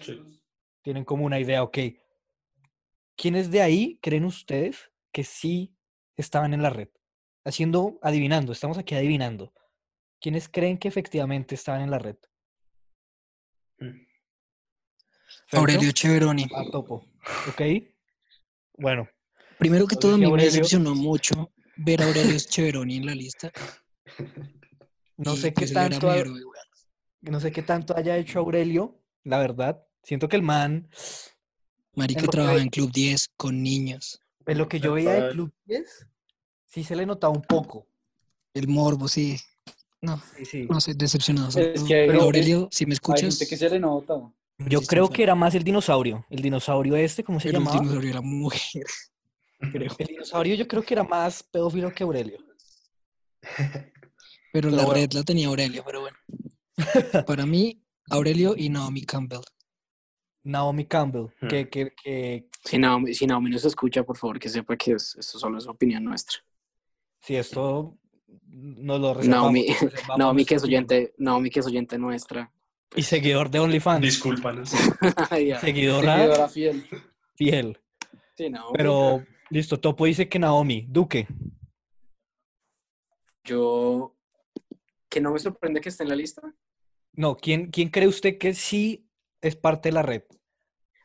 [0.00, 0.20] Sí.
[0.82, 1.78] Tienen como una idea, ok.
[3.16, 5.76] ¿Quiénes de ahí creen ustedes que sí
[6.16, 6.88] estaban en la red?
[7.44, 9.52] Haciendo, adivinando, estamos aquí adivinando.
[10.20, 12.16] ¿Quiénes creen que efectivamente estaban en la red?
[15.52, 16.46] Aurelio Cheveroni.
[16.54, 17.04] a topo.
[17.48, 17.62] ¿Ok?
[18.78, 19.08] Bueno,
[19.58, 20.50] Primero que todo, a me Aurelio.
[20.50, 23.52] decepcionó mucho ver a Aurelio Cheveroni en la lista.
[25.18, 26.12] no sé qué tanto.
[26.12, 26.40] héroe,
[27.20, 29.84] no sé qué tanto haya hecho Aurelio, la verdad.
[30.02, 30.88] Siento que el man,
[31.94, 34.20] Marica que ve- en Club 10 con niños.
[34.46, 35.30] en lo que yo veía de.
[35.32, 36.08] Club 10,
[36.66, 37.86] sí se le notaba un poco.
[38.54, 39.38] El morbo, sí.
[40.00, 40.66] No, Sí, sí.
[40.68, 41.56] no sé, decepcionado.
[41.60, 44.14] Es No, que hay pero Aurelio, si me Hay escuchas, gente que se le nota.
[44.68, 46.24] Yo sí, creo sí, que era más el dinosaurio.
[46.30, 47.80] El dinosaurio este, ¿cómo se el llamaba?
[47.80, 48.84] último era mujer,
[49.72, 49.92] creo.
[49.98, 52.38] El dinosaurio yo creo que era más pedófilo que Aurelio.
[53.40, 53.82] Pero
[54.52, 54.92] Pero la bueno.
[55.00, 56.16] red la tenía Aurelio, pero bueno.
[57.26, 59.40] Para mí, Aurelio y Naomi Campbell.
[60.44, 61.48] Naomi Campbell, Hmm.
[61.48, 65.16] que, que, que Si Naomi, si Naomi nos escucha, por favor, que sepa que es-
[65.18, 66.38] esto solo es opinión nuestra.
[67.20, 67.96] si esto
[68.48, 72.52] nos lo reservamos, Naomi, reservamos Naomi que es oyente, Naomi que es oyente nuestra.
[72.94, 74.02] Y seguidor de OnlyFans.
[74.02, 74.72] Discúlpanos.
[75.30, 75.58] Ya.
[75.60, 76.86] Seguidora Seguidora fiel.
[77.34, 77.78] fiel.
[78.36, 78.76] Sí, Naomi.
[78.76, 80.86] Pero, listo, Topo dice que Naomi.
[80.88, 81.26] Duque.
[83.44, 84.14] Yo,
[85.08, 86.42] que no me sorprende que esté en la lista.
[87.14, 89.06] No, ¿quién, ¿quién cree usted que sí
[89.40, 90.22] es parte de la red?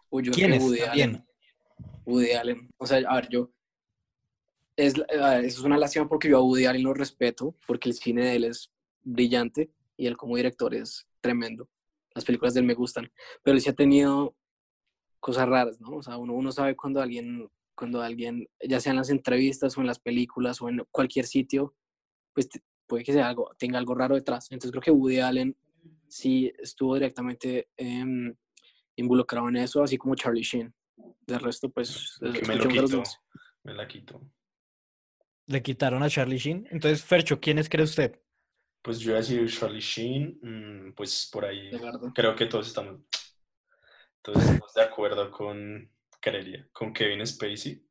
[0.10, 0.64] Uy, yo ¿Quién creo es?
[0.64, 0.82] Woody.
[0.82, 1.26] Allen.
[2.06, 2.70] Woody Allen.
[2.78, 3.52] O sea, a ver, yo.
[4.76, 7.90] Es, a ver, eso es una lástima porque yo a Woody Allen lo respeto, porque
[7.90, 8.72] el cine de él es
[9.02, 11.68] brillante y él como director es tremendo.
[12.18, 13.12] Las películas de él me gustan.
[13.44, 14.36] Pero él sí ha tenido
[15.20, 15.98] cosas raras, ¿no?
[15.98, 19.82] O sea, uno, uno sabe cuando alguien, cuando alguien, ya sea en las entrevistas o
[19.82, 21.76] en las películas o en cualquier sitio,
[22.34, 22.50] pues
[22.88, 24.52] puede que sea algo, tenga algo raro detrás.
[24.52, 25.56] Entonces creo que Woody Allen
[26.08, 28.34] sí estuvo directamente em,
[28.96, 30.74] involucrado en eso, así como Charlie Sheen.
[31.28, 33.04] De resto, pues, me lo quito.
[33.62, 34.22] Me la quito.
[35.46, 36.68] Le quitaron a Charlie Sheen.
[36.72, 38.20] Entonces, Fercho, ¿quiénes cree usted?
[38.88, 42.14] Pues yo iba a decir Charlie Sheen, mm, pues por ahí Leonardo.
[42.16, 43.02] creo que todos estamos,
[44.22, 47.86] todos estamos de acuerdo con, creería, con Kevin Spacey.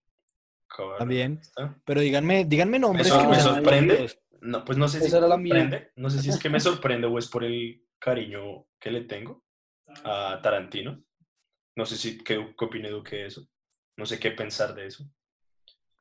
[0.67, 1.41] Cabrón, También.
[1.85, 4.11] Pero díganme, díganme nombres sor- que me sorprende.
[4.41, 6.61] No, pues no sé si Esa era me sorprende, no sé si es que me
[6.61, 9.45] sorprende o es por el cariño que le tengo
[10.03, 11.05] a Tarantino.
[11.77, 13.47] No sé si qué, qué opine Duque de eso.
[13.99, 15.05] No sé qué pensar de eso.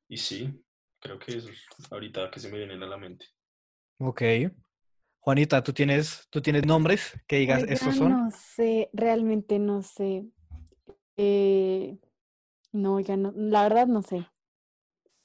[0.07, 0.63] Y sí,
[1.01, 3.25] creo que eso es ahorita que se me viene a la mente.
[3.99, 4.21] Ok.
[5.25, 8.11] Juanita, ¿tú tienes, ¿tú tienes nombres que digas Oiga, estos son?
[8.11, 10.27] No sé, realmente no sé.
[11.17, 11.97] Eh,
[12.71, 14.27] no, ya no, la verdad no sé.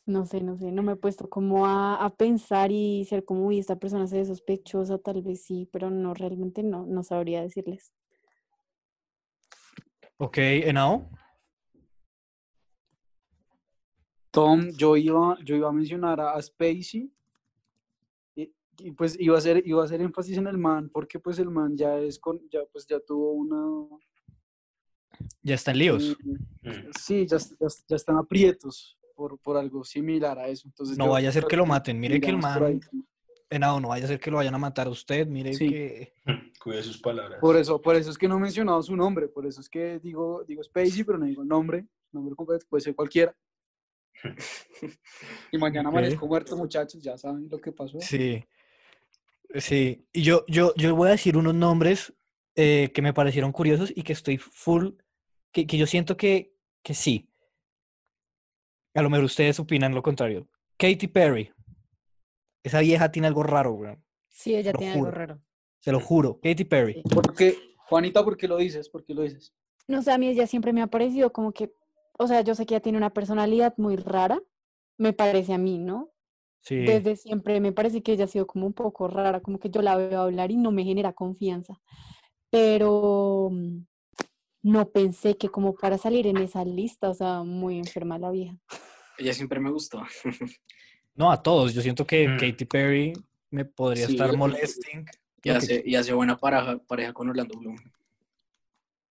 [0.07, 3.45] No sé, no sé, no me he puesto como a, a pensar y ser como,
[3.45, 7.43] uy, esta persona se ve sospechosa, tal vez sí, pero no, realmente no, no sabría
[7.43, 7.93] decirles.
[10.17, 11.11] Ok, Enao.
[14.31, 17.13] Tom, yo iba, yo iba a mencionar a, a Spacey
[18.87, 21.51] y, pues iba a hacer, iba a hacer énfasis en el man porque pues el
[21.51, 23.99] man ya es con, ya pues ya tuvo una,
[25.43, 26.17] Ya está en líos.
[26.23, 26.91] mm, Mm.
[26.99, 30.69] sí, ya, ya, ya están aprietos por, por algo similar a eso.
[30.69, 31.99] Entonces No yo vaya a ser que lo maten.
[31.99, 32.81] Mire que el man,
[33.49, 35.27] Enao, no vaya a ser que lo vayan a matar a usted.
[35.27, 35.69] Mire Sí.
[35.69, 36.13] que...
[36.63, 37.41] Cuide sus palabras.
[37.41, 39.99] Por eso, por eso es que no he mencionado su nombre, por eso es que
[39.99, 43.35] digo, digo Spacey, pero no digo el nombre, nombre completo, puede ser cualquiera.
[45.53, 47.99] Y mañana amanezco muerto, muchachos, ya saben lo que pasó.
[48.01, 48.45] Sí.
[49.55, 50.07] Sí.
[50.13, 52.13] Y yo, yo, yo voy a decir unos nombres
[52.57, 54.91] eh, que me parecieron curiosos y que estoy full,
[55.53, 57.31] que, que yo siento que, que sí.
[58.95, 60.49] A lo mejor ustedes opinan lo contrario.
[60.77, 61.53] Katy Perry.
[62.63, 64.05] Esa vieja tiene algo raro, weón.
[64.29, 65.41] Sí, ella Lo tiene algo raro.
[65.81, 66.41] Se lo juro.
[66.43, 67.03] Katy Perry.
[67.15, 67.57] Porque,
[67.89, 68.89] Juanita, ¿por qué lo dices?
[68.89, 69.55] ¿Por qué lo dices?
[69.87, 71.73] No sé, a mí ella siempre me ha parecido como que,
[72.19, 74.41] o sea, yo sé que ella tiene una personalidad muy rara,
[74.99, 76.11] me parece a mí, ¿no?
[76.63, 76.77] Sí.
[76.77, 79.81] Desde siempre me parece que ella ha sido como un poco rara, como que yo
[79.83, 81.81] la veo hablar y no me genera confianza.
[82.51, 83.79] Pero mm,
[84.63, 88.57] no pensé que como para salir en esa lista, o sea, muy enferma la vieja.
[89.19, 90.03] Ella siempre me gustó.
[91.15, 91.75] No, a todos.
[91.75, 92.39] Yo siento que Mm.
[92.39, 93.13] Katy Perry
[93.51, 95.01] me podría Sí, estar molesting.
[95.39, 97.77] Y que hace, y hace buena pareja, pareja con Orlando Bloom.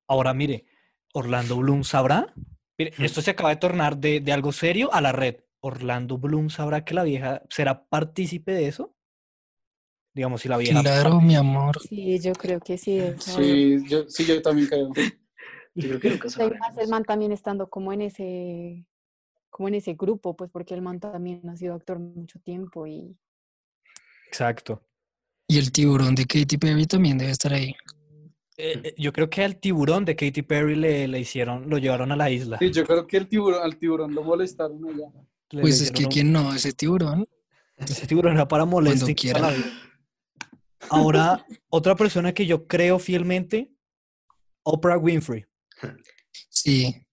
[0.08, 0.66] Ahora mire,
[1.14, 2.34] Orlando Bloom sabrá.
[2.78, 5.38] Mire, esto se acaba de tornar de, de algo serio a la red.
[5.62, 8.95] Orlando Bloom sabrá que la vieja será partícipe de eso.
[10.13, 10.82] Digamos, si la vieja.
[10.82, 11.80] Claro, mi amor.
[11.82, 13.02] Sí, yo creo que sí.
[13.19, 14.91] Sí, yo, sí, yo también creo.
[15.76, 18.86] Yo creo que además el man también estando como en ese,
[19.50, 23.17] como en ese grupo, pues porque el man también ha sido actor mucho tiempo y
[24.28, 24.84] Exacto.
[25.48, 27.74] Y el tiburón de Katy Perry también debe estar ahí.
[28.58, 32.12] Eh, eh, yo creo que al tiburón de Katy Perry le, le hicieron, lo llevaron
[32.12, 32.58] a la isla.
[32.60, 35.08] Sí, yo creo que el tiburón, al tiburón lo molestaron allá.
[35.52, 37.28] Le- Pues es que un- quién no, ese tiburón.
[37.78, 39.16] Ese tiburón era para molestar.
[39.16, 39.52] quiera.
[40.90, 43.72] Ahora, otra persona que yo creo fielmente,
[44.64, 45.46] Oprah Winfrey.
[46.50, 47.06] Sí,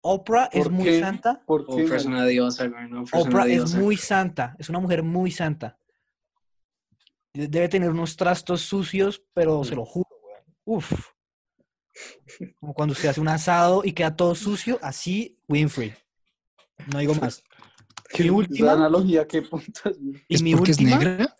[0.00, 1.42] Oprah es ¿Por muy santa.
[1.46, 5.30] Oprah es una diosa, güey, no, Oprah es una muy santa, es una mujer muy
[5.30, 5.78] santa.
[7.34, 10.44] De- Debe tener unos trastos sucios, pero se lo juro, weón.
[10.64, 10.92] Uf.
[12.60, 15.94] Como cuando usted hace un asado y queda todo sucio, así Winfrey.
[16.92, 17.42] No digo más.
[18.18, 19.96] Mi última, analogía, qué puntas.
[20.28, 21.36] y es mi porque es última, negra.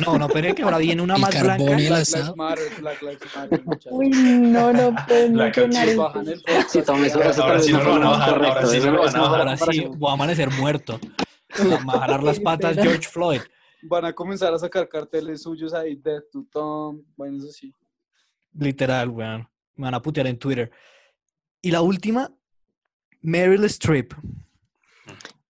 [0.00, 1.64] no, no, pero que ahora viene una más blanca.
[1.64, 1.78] Black.
[1.78, 3.62] Lives Matter, Black Lives Matter.
[3.90, 5.96] Uy, no mencionar.
[5.96, 6.42] Bajan el entonces.
[6.42, 6.70] podcast.
[6.70, 9.04] Sí, Tom, eso, Ahora sí no no lo van a bajar, ahora sí no lo
[9.06, 9.48] es van a bajar.
[9.48, 11.00] Ahora sí, voy a amanecer muerto.
[11.50, 13.40] A bajar las patas George Floyd.
[13.82, 17.74] Van a comenzar a sacar carteles suyos ahí, Death to Tom, bueno, eso sí.
[18.54, 19.48] Literal, weón.
[19.74, 20.70] Me van a putear en Twitter.
[21.60, 22.30] Y la última,
[23.22, 24.12] Meryl Streep.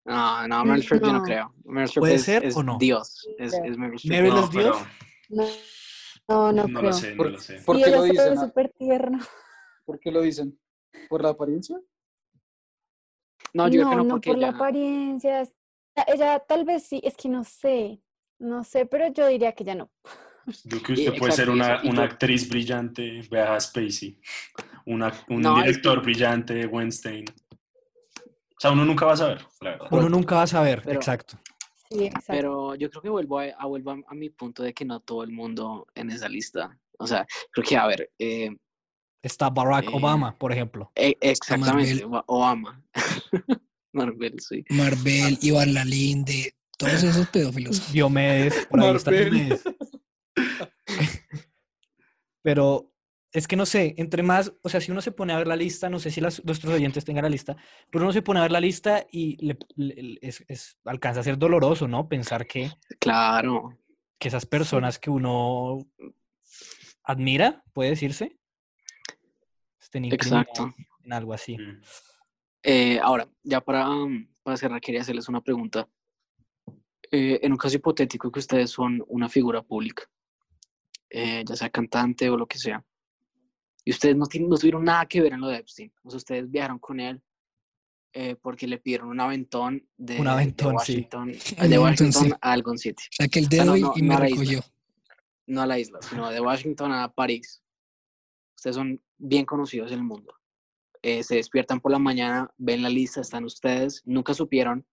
[0.05, 1.25] No, no, Meryl Streep yo no No.
[1.25, 1.55] creo.
[1.65, 2.77] Meryl Streep ¿Puede es, ser es o no?
[2.79, 3.27] Dios.
[3.39, 4.11] Es, es Meryl Streep.
[4.13, 4.77] Meryl No, es Dios.
[5.29, 5.47] pero
[6.29, 6.83] No, no, no, no creo.
[6.83, 7.63] lo sé, no ¿Por, lo sé.
[7.65, 8.39] por Y qué lo dicen?
[8.39, 9.27] súper tierna.
[9.85, 10.59] ¿Por qué lo dicen?
[11.09, 11.77] ¿Por la apariencia?
[13.55, 15.41] No, yo creo que no, no, no porque por la ella- apariencia.
[15.43, 15.53] es-
[16.07, 18.01] Ella tal vez sí, es que no sé.
[18.39, 19.91] No sé, pero yo diría que ya no.
[20.65, 24.19] Yo que Y- usted puede ser una, una actriz brillante, vea a Spacey,
[24.87, 27.25] una, un No, es director que- brillante, Weinstein.
[28.63, 29.89] O sea, uno nunca va a saber, la verdad.
[29.91, 31.37] Uno nunca va a saber, Pero- exacto.
[31.91, 32.27] Sí, exacto.
[32.29, 35.01] Pero yo creo que vuelvo a, a- vuelvo a, a mi punto de que no
[35.01, 36.79] todo el mundo en esa lista.
[36.97, 38.51] O sea, creo que, a ver, eh,
[39.21, 40.93] Está Barack Eh, Obama, por ejemplo.
[40.95, 42.81] e- exactamente, Obama.
[43.93, 44.65] Marvel, sí.
[44.71, 47.93] Marvel, Iván Lalinde, Todos esos pedófilos.
[47.93, 49.31] Diomedes, por ahí está Marvel.
[49.33, 49.65] Diomedes.
[52.43, 52.92] Pero
[53.33, 55.57] es que no sé, entre más, o sea, si uno se pone a ver la
[55.57, 57.57] lista, no sé si las- nuestros oyentes tengan la lista,
[57.91, 61.25] pero uno se pone a ver la lista y le- le- es, es- alcanza a
[61.25, 62.09] ser doloroso, ¿no?
[62.09, 63.79] Pensar que, Claro.
[64.19, 65.87] que esas personas que uno
[67.05, 68.39] admira, puede decirse,
[69.81, 70.75] estén Exacto.
[71.05, 71.57] en algo así.
[71.59, 71.81] Mm.
[72.65, 75.89] Eh, ahora, ya para, mm, para cerrar, quería hacerles una pregunta.
[77.11, 80.05] Eh, en un caso hipotético que ustedes son una figura pública,
[81.11, 82.83] eh, ya sea cantante o lo que sea,
[83.85, 86.19] y ustedes no, tienen, no tuvieron nada que ver en lo de Epstein, o sea,
[86.19, 87.23] ustedes viajaron con él
[88.15, 90.93] eh, porque le pidieron un aventón de, Un de aventón, sí.
[90.93, 92.33] Washington, Un de Washington sí.
[92.41, 93.03] a Algon City.
[93.05, 94.41] O sea, que el dedo no, y, no, y no me la isla.
[94.43, 94.61] recogió.
[95.47, 97.63] No a la isla, sino de Washington a París.
[98.57, 100.35] Ustedes son bien conocidos en el mundo.
[101.01, 104.87] Eh, se despiertan por la mañana, ven la lista, están ustedes, nunca supieron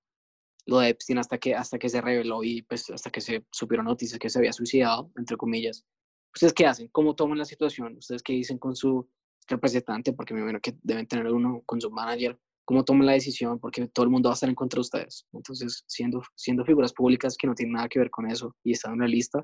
[0.65, 3.85] lo de Epstein hasta que, hasta que se reveló y pues hasta que se supieron
[3.85, 5.85] noticias que se había suicidado, entre comillas.
[6.33, 6.87] ¿Ustedes qué hacen?
[6.91, 7.97] ¿Cómo toman la situación?
[7.97, 9.09] ¿Ustedes qué dicen con su
[9.47, 10.13] representante?
[10.13, 12.39] Porque me imagino que deben tener uno con su manager.
[12.65, 13.59] ¿Cómo toman la decisión?
[13.59, 15.25] Porque todo el mundo va a estar en contra de ustedes.
[15.33, 18.93] Entonces, siendo, siendo figuras públicas que no tienen nada que ver con eso y están
[18.93, 19.43] en la lista,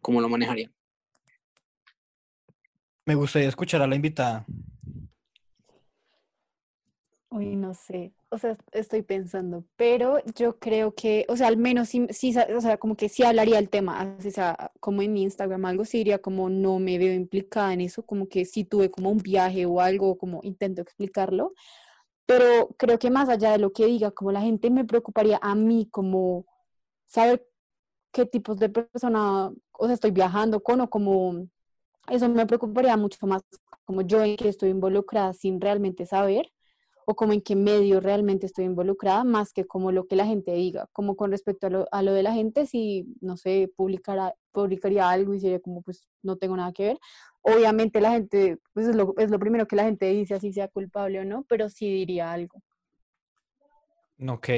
[0.00, 0.74] ¿cómo lo manejarían?
[3.04, 4.46] Me gustaría escuchar a la invitada.
[7.30, 11.88] Uy, no sé, o sea, estoy pensando, pero yo creo que, o sea, al menos
[11.88, 15.22] sí, sí o sea, como que sí hablaría el tema, así sea, como en mi
[15.22, 18.90] Instagram algo, sí diría como no me veo implicada en eso, como que sí tuve
[18.90, 21.54] como un viaje o algo, como intento explicarlo,
[22.26, 25.54] pero creo que más allá de lo que diga, como la gente me preocuparía a
[25.54, 26.46] mí, como
[27.06, 27.46] saber
[28.12, 31.46] qué tipos de persona, o sea, estoy viajando con o como,
[32.10, 33.42] eso me preocuparía mucho más,
[33.84, 36.50] como yo en que estoy involucrada sin realmente saber
[37.06, 40.52] o como en qué medio realmente estoy involucrada, más que como lo que la gente
[40.54, 40.88] diga.
[40.92, 45.08] Como con respecto a lo, a lo de la gente, si, no sé, publicara, publicaría
[45.10, 46.98] algo y sería como, pues, no tengo nada que ver.
[47.42, 50.68] Obviamente la gente, pues, es lo, es lo primero que la gente dice, así sea
[50.68, 52.60] culpable o no, pero sí diría algo.
[54.28, 54.48] Ok,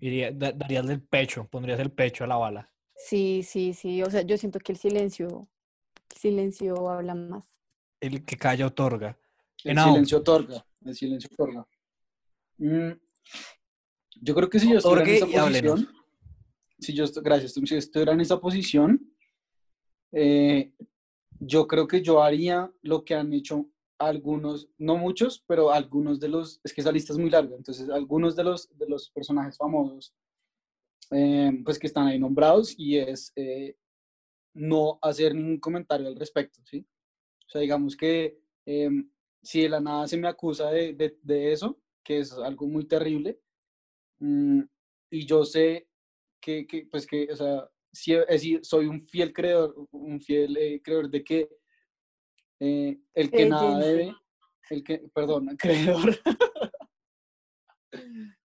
[0.00, 2.70] iría, da- darías el pecho, pondrías el pecho a la bala.
[2.96, 4.02] Sí, sí, sí.
[4.02, 5.48] O sea, yo siento que el silencio,
[6.10, 7.46] el silencio habla más.
[8.00, 9.16] El que calla otorga.
[9.64, 10.64] El silencio otorga.
[10.84, 11.66] El silencio otorga.
[12.58, 12.92] Mm,
[14.20, 15.26] yo creo que si yo estuviera en esa
[15.76, 15.88] posición,
[16.80, 19.12] si yo gracias, si yo estuviera en esa posición,
[20.12, 20.72] eh,
[21.40, 23.68] yo creo que yo haría lo que han hecho
[23.98, 27.88] algunos, no muchos, pero algunos de los, es que esa lista es muy larga, entonces
[27.90, 30.14] algunos de los, de los personajes famosos,
[31.10, 33.76] eh, pues que están ahí nombrados y es eh,
[34.54, 36.86] no hacer ningún comentario al respecto, ¿sí?
[37.46, 39.08] O sea, digamos que em,
[39.42, 42.86] si de la nada se me acusa de, de- de eso, que es algo muy
[42.86, 43.38] terrible,
[44.18, 44.62] mm,
[45.10, 45.90] y yo sé
[46.40, 50.56] que, que, pues que, o sea, si, es decir, soy un fiel creador, un fiel
[50.56, 51.50] eh, creador de que
[52.60, 54.14] eh, el que nada debe,
[54.70, 56.18] el que, perdón, creedor,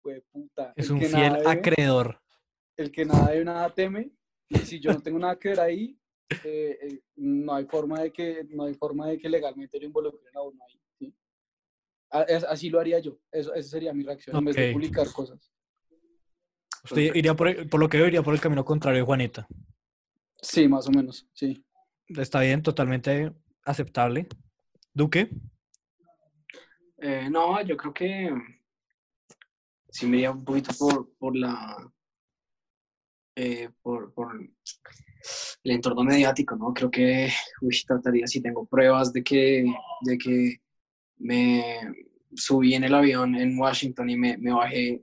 [0.02, 2.20] Jue puta, Es un fiel debe, acreedor.
[2.76, 4.12] el que nada debe, nada teme,
[4.50, 5.98] y si yo no tengo nada que ver ahí,
[6.44, 10.36] eh, eh, no hay forma de que no hay forma de que legalmente lo involucren
[10.36, 10.80] a uno ahí.
[12.10, 13.18] Así lo haría yo.
[13.30, 15.50] Eso, esa sería mi reacción en vez de publicar cosas.
[16.84, 19.46] Usted iría por, el- por lo que yo iría por el camino contrario Juanita.
[20.40, 21.26] Sí, más o menos.
[21.32, 21.64] Sí.
[22.08, 23.32] Está bien, totalmente
[23.64, 24.26] aceptable.
[24.94, 25.28] Duque,
[27.00, 28.30] Eh, no, yo creo que
[29.90, 31.76] sí me iría un poquito por, por la
[33.36, 34.34] eh, por, por
[35.62, 36.72] el entorno mediático, ¿no?
[36.74, 37.28] Creo que
[37.60, 39.64] uy, trataría, si tengo pruebas de que,
[40.02, 40.60] de que
[41.18, 41.92] me
[42.34, 45.02] subí en el avión en Washington y me, me bajé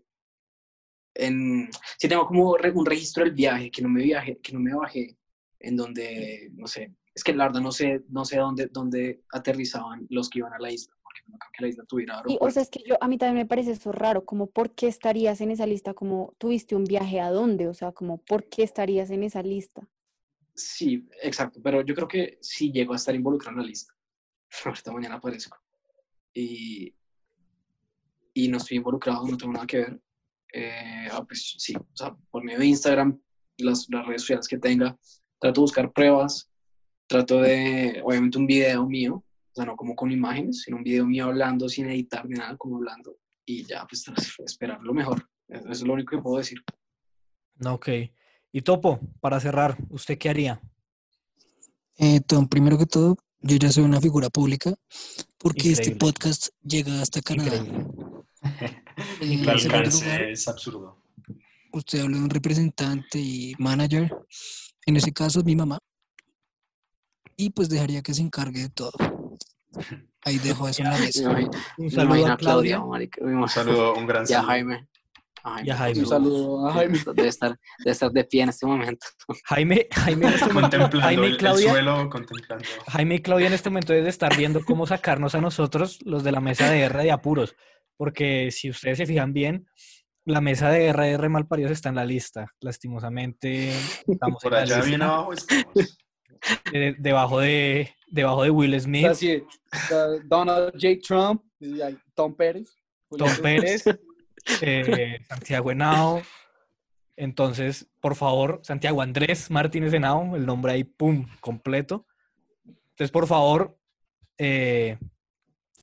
[1.16, 4.76] en, si tengo como un registro del viaje, que no me viaje, que no me
[4.76, 5.18] bajé,
[5.60, 10.06] en donde, no sé, es que la verdad no sé, no sé dónde, dónde aterrizaban
[10.10, 12.62] los que iban a la isla, porque no creo que la isla tuviera o sea,
[12.62, 15.52] es que yo, a mí también me parece eso raro, como por qué estarías en
[15.52, 19.24] esa lista, como tuviste un viaje a dónde, o sea, como por qué estarías en
[19.24, 19.88] esa lista.
[20.54, 23.94] Sí, exacto, pero yo creo que sí llego a estar involucrado en la lista.
[24.66, 25.58] Ahorita mañana aparezco.
[26.36, 26.94] Y,
[28.34, 30.02] y no estoy involucrado, no tengo nada que ver.
[30.54, 33.20] Eh, ah, pues sí, o sea, por medio de Instagram,
[33.58, 34.98] las, las redes sociales que tenga,
[35.40, 36.52] trato de buscar pruebas,
[37.08, 41.06] trato de, obviamente, un video mío, o sea, no como con imágenes, sino un video
[41.06, 44.06] mío hablando sin editar ni nada, como hablando, y ya, pues
[44.46, 45.28] esperar lo mejor.
[45.48, 46.60] Eso es lo único que puedo decir.
[47.56, 47.90] no, ok.
[48.52, 50.62] Y Topo, para cerrar, ¿usted qué haría?
[51.98, 53.18] Eh, Tom, primero que todo,
[53.48, 54.74] yo ya soy una figura pública
[55.38, 57.64] porque este podcast llega hasta Canadá.
[59.20, 61.02] Eh, El alcance lugar, es absurdo.
[61.74, 64.10] usted habla de un representante y manager.
[64.86, 65.80] En ese caso es mi mamá.
[67.36, 68.94] Y pues dejaría que se encargue de todo.
[70.24, 71.36] Ahí dejo eso en la Me mesa.
[71.78, 72.80] Un saludo a Claudia.
[72.80, 74.48] me Un saludo, un gran Y a saludo.
[74.48, 74.88] Jaime.
[75.54, 75.68] Jaime.
[75.68, 76.00] Y a Jaime.
[76.00, 77.00] Un saludo a Jaime.
[77.16, 79.06] Debe estar, debe estar de pie en este momento.
[79.46, 82.66] Jaime, Jaime, en este momento- Contemplando Jaime el, y el Claudia, suelo, contemplando.
[82.88, 86.24] Jaime y Claudia en este momento deben de estar viendo cómo sacarnos a nosotros, los
[86.24, 87.56] de la mesa de R de apuros.
[87.98, 89.68] Porque si ustedes se fijan bien,
[90.26, 92.48] la mesa de R de R Malparidos está en la lista.
[92.62, 93.70] Lastimosamente,
[94.08, 95.74] estamos en Por la allá lista, bien abajo estamos.
[96.72, 99.44] de- debajo, de, debajo de Will Smith, Así,
[100.26, 100.88] Donald J.
[101.06, 101.42] Trump,
[102.16, 102.76] Tom Pérez.
[103.18, 103.84] Tom Pérez,
[104.62, 106.22] eh, Santiago Henao.
[107.18, 112.06] Entonces, por favor, Santiago Andrés Martínez Henao, el nombre ahí, pum, completo.
[112.66, 113.78] Entonces, por favor,
[114.38, 114.98] eh,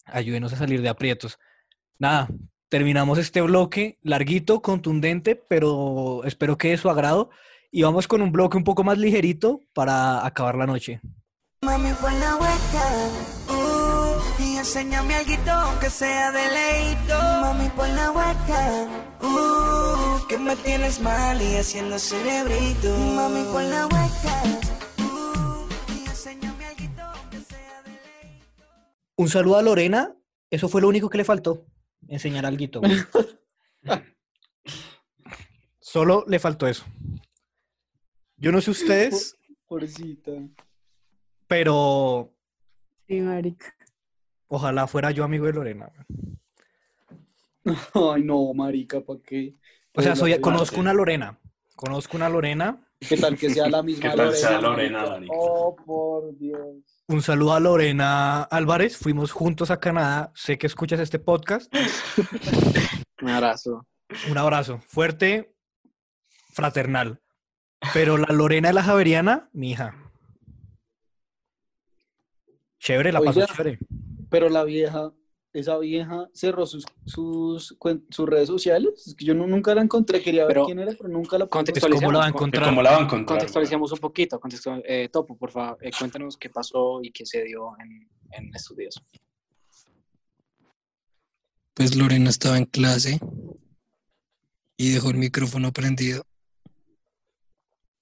[0.04, 1.38] ayúdenos a salir de aprietos.
[1.98, 2.28] Nada,
[2.68, 7.30] terminamos este bloque larguito, contundente, pero espero que de su agrado.
[7.70, 11.00] Y vamos con un bloque un poco más ligerito para acabar la noche.
[14.62, 17.14] Enséñame algo aunque sea de leíto.
[17.40, 18.88] Mami, pon la vuelta.
[19.20, 22.96] Uh, que me tienes mal y haciendo cerebrito.
[22.96, 24.42] Mami, pon la vuelta.
[24.98, 28.64] Uh, y enséñame algo aunque sea de leíto.
[29.16, 30.14] Un saludo a Lorena.
[30.48, 31.66] Eso fue lo único que le faltó.
[32.06, 32.82] Enseñar algo.
[35.80, 36.84] Solo le faltó eso.
[38.36, 39.36] Yo no sé ustedes,
[39.66, 40.32] Pobrecita.
[41.48, 42.32] pero
[43.08, 43.74] Sí, marica.
[44.52, 45.90] Ojalá fuera yo amigo de Lorena.
[47.64, 49.54] Ay, no, marica, ¿para qué?
[49.94, 51.38] O sea, soy, conozco una Lorena.
[51.74, 52.86] Conozco una Lorena.
[53.00, 55.12] ¿Qué tal que sea la misma ¿Qué tal sea Lorena, Lorena, marica?
[55.14, 55.34] marica?
[55.36, 56.76] Oh, por Dios.
[57.08, 58.96] Un saludo a Lorena Álvarez.
[58.96, 60.32] Fuimos juntos a Canadá.
[60.34, 61.72] Sé que escuchas este podcast.
[63.22, 63.86] Un abrazo.
[64.30, 65.54] Un abrazo fuerte,
[66.52, 67.20] fraternal.
[67.94, 69.96] Pero la Lorena de la Javeriana, mi hija.
[72.78, 73.78] Chévere, la pasó chévere.
[74.32, 75.12] Pero la vieja,
[75.52, 77.76] esa vieja cerró sus, sus,
[78.26, 79.06] redes sociales.
[79.06, 80.20] Es que yo no- nunca la encontré.
[80.22, 82.64] Quería ver quién era, pero nunca la Es como la va a Contextualicemos, encontrar.
[82.64, 83.38] ¿Cómo la van a encontrar?
[83.38, 84.40] contextualicemos un poquito.
[84.40, 88.54] contextual- eh, Topo, por favor, eh, cuéntanos qué pasó y qué se dio en, en
[88.54, 88.94] estos días.
[91.74, 93.18] Pues Lorena estaba en clase
[94.76, 96.24] y dejó el micrófono prendido.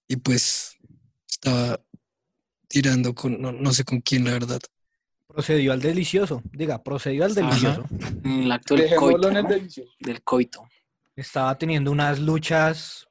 [0.08, 0.76] Y pues
[1.28, 1.80] estaba
[2.68, 4.60] tirando con, no, no sé con quién, la verdad.
[5.32, 6.42] Procedió al delicioso.
[6.52, 7.84] Diga, procedió al delicioso.
[8.24, 9.28] En el acto del coito.
[9.28, 9.70] en el.
[10.00, 10.68] Del coito.
[11.14, 13.06] Estaba teniendo unas luchas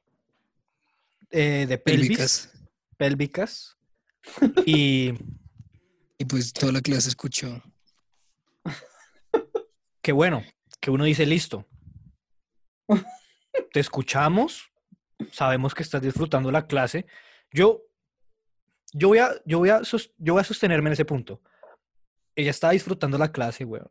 [1.30, 2.52] eh, de pelvis, Pélvicas.
[2.96, 3.76] pélvicas.
[4.66, 5.14] Y
[6.18, 7.62] Y pues toda la clase escuchó.
[10.02, 10.42] qué bueno,
[10.80, 11.66] que uno dice, listo.
[13.72, 14.70] Te escuchamos,
[15.32, 17.06] sabemos que estás disfrutando la clase.
[17.52, 17.82] Yo,
[18.92, 19.80] yo, voy, a, yo, voy, a,
[20.18, 21.40] yo voy a sostenerme en ese punto.
[22.36, 23.90] Ella estaba disfrutando la clase, weón.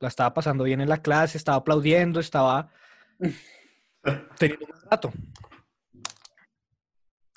[0.00, 2.70] La estaba pasando bien en la clase, estaba aplaudiendo, estaba
[4.38, 5.12] teniendo un rato.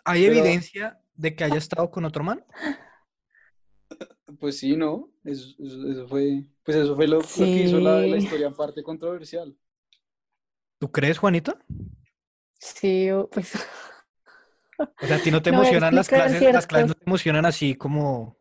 [0.06, 2.44] ¿Hay Pero- evidencia de que haya estado con otro man?
[4.40, 5.10] Pues sí, ¿no?
[5.24, 8.84] Eso, eso- eso fue, pues eso fue lo, lo que hizo la, historia en parte
[8.84, 9.56] controversial.
[10.80, 11.58] ¿Tú crees, Juanita?
[12.60, 13.56] Sí, o- pues.
[14.80, 17.46] O sea, a ti no te No emocionan las clases, las clases no te emocionan
[17.46, 18.38] así como,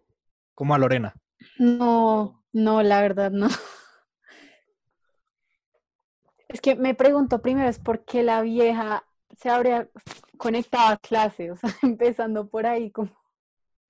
[0.55, 1.15] como a Lorena.
[1.59, 3.49] No, no, la verdad no.
[6.49, 9.05] Es que me pregunto primero es por qué la vieja
[9.37, 9.89] se habría
[10.39, 13.11] conectado a clase, o sea, empezando por ahí como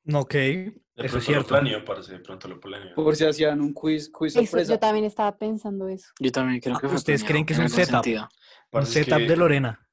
[0.05, 1.55] No, ok, De eso es cierto.
[1.55, 2.95] lo planeó, parce, de pronto lo planeó.
[2.95, 4.73] Por si hacían un quiz, quiz eso, sorpresa.
[4.73, 6.13] yo también estaba pensando eso.
[6.19, 7.93] Yo también creo que fue ¿Ustedes planeado, creen que es un setup?
[8.05, 8.29] sentido.
[8.73, 9.86] Un setup que- de Lorena.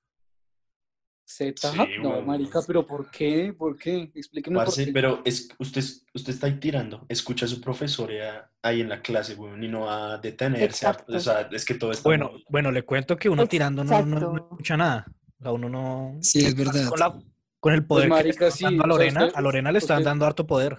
[1.26, 1.72] ¿Setup?
[1.72, 3.54] Sí, no, marica, pero ¿por qué?
[3.58, 4.12] ¿Por qué?
[4.14, 4.92] Explíqueme por Parce, qué.
[4.92, 5.82] pero es, usted,
[6.14, 9.82] usted está ahí tirando, escucha a su profesora ahí en la clase, weón, y no
[9.82, 10.86] va a detenerse.
[10.86, 13.84] a- o sea, es que todo está Bueno, muy- bueno, le cuento que uno tirando
[13.84, 15.06] no, no- escucha nada.
[15.40, 16.18] O sea, uno no...
[16.22, 16.88] Sí, es verdad.
[16.90, 17.20] Con, la-
[17.60, 19.42] con el poder que le marica, están sí, dando a o sea, Lorena, usted- a
[19.42, 20.78] Lorena le están usted- dando harto poder.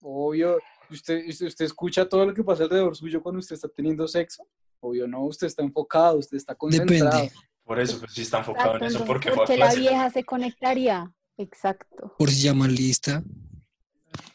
[0.00, 0.58] Obvio,
[0.90, 4.46] usted, usted, usted escucha todo lo que pasa alrededor suyo cuando usted está teniendo sexo.
[4.80, 7.04] Obvio, no, usted está enfocado, usted está concentrado.
[7.22, 7.32] Depende.
[7.66, 9.66] Por eso, pues sí está enfocado Exacto, en eso, porque ¿por fue a qué la
[9.66, 9.80] clase.
[9.80, 11.12] vieja se conectaría?
[11.36, 12.14] Exacto.
[12.16, 13.22] Por si llaman lista.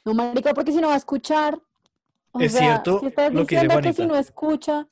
[0.06, 1.60] No, marica, porque si no va a escuchar.
[2.34, 4.14] O Es sea, cierto si estás lo que dice diciendo que si Juanita.
[4.14, 4.90] no escucha,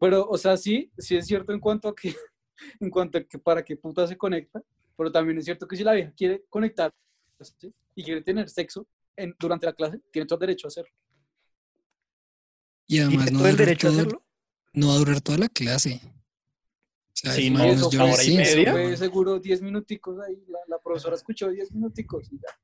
[0.00, 2.14] Pero, o sea, sí, sí es cierto en cuanto a que,
[2.80, 4.60] en cuanto a que para qué puta se conecta,
[4.96, 6.92] pero también es cierto que si la vieja quiere conectar
[7.40, 7.72] ¿sí?
[7.94, 10.92] y quiere tener sexo en- durante la clase, tiene todo el derecho a hacerlo.
[12.86, 14.24] Y ¿Tiene además no todo va, a el durar derecho a todo- hacerlo?
[14.74, 16.00] no va a durar toda la clase.
[17.14, 18.72] Sea, Sí, no, eso yo hora y sí, media.
[18.72, 20.42] fue seguro 10 minuticos ahí.
[20.48, 22.58] La, la profesora escuchó 10 minuticos y ya.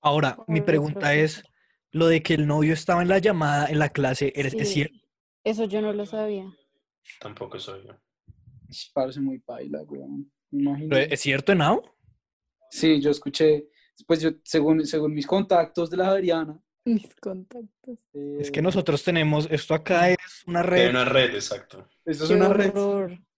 [0.00, 1.42] Ahora, mi pregunta es,
[1.90, 4.74] lo de que el novio estaba en la llamada, en la clase, ¿eres, ¿es Sí,
[4.74, 4.98] cierto?
[5.44, 6.52] Eso yo no lo sabía.
[7.20, 7.94] Tampoco soy yo.
[8.68, 10.30] Ish, Parece muy paila, weón.
[10.50, 10.96] Me ¿Pero imagino.
[10.96, 11.82] ¿Es cierto, Nao?
[12.70, 13.68] Sí, yo escuché,
[14.06, 16.60] pues yo, según, según mis contactos de la Javeriana.
[16.94, 17.98] Mis contactos.
[18.12, 21.88] Es que nosotros tenemos, esto acá es una red una red, exacto.
[22.04, 22.72] Esto es Qué una red.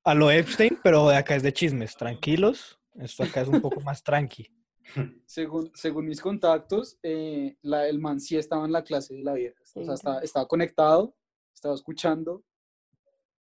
[0.04, 2.78] a lo Epstein, pero de acá es de chismes, tranquilos.
[2.94, 4.48] Esto acá es un poco más tranqui.
[5.26, 9.34] Según, según mis contactos, eh, la, el man sí estaba en la clase de la
[9.34, 9.60] vieja.
[9.76, 11.16] O sea, estaba, estaba conectado,
[11.54, 12.42] estaba escuchando.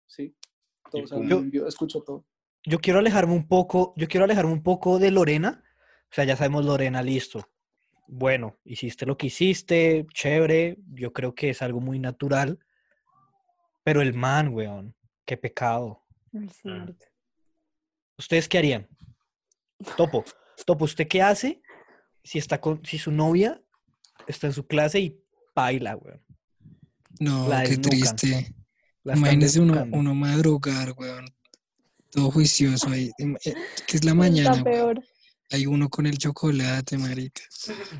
[0.07, 0.35] Sí.
[0.91, 1.45] Todo, o sea, punto.
[1.49, 2.25] yo escucho todo.
[2.65, 5.63] Yo quiero alejarme un poco, yo quiero alejarme un poco de Lorena.
[6.11, 7.47] O sea, ya sabemos Lorena, listo.
[8.07, 12.59] Bueno, hiciste lo que hiciste, chévere, yo creo que es algo muy natural.
[13.83, 14.95] Pero el man, weón,
[15.25, 16.03] qué pecado.
[16.31, 16.95] Sí, Mm.
[18.17, 18.87] ¿Ustedes qué harían?
[19.95, 20.23] Topo,
[20.65, 21.61] Topo, ¿usted qué hace
[22.23, 23.61] si está con, si su novia
[24.27, 25.23] está en su clase y
[25.55, 26.23] baila, weón?
[27.19, 28.53] No, La qué triste.
[29.03, 31.25] Imagínese uno, uno madrugar, weón.
[32.11, 33.11] Todo juicioso ahí.
[33.19, 33.53] Im- eh,
[33.87, 35.03] Que es la Está mañana, weón.
[35.49, 37.41] Hay uno con el chocolate, marica.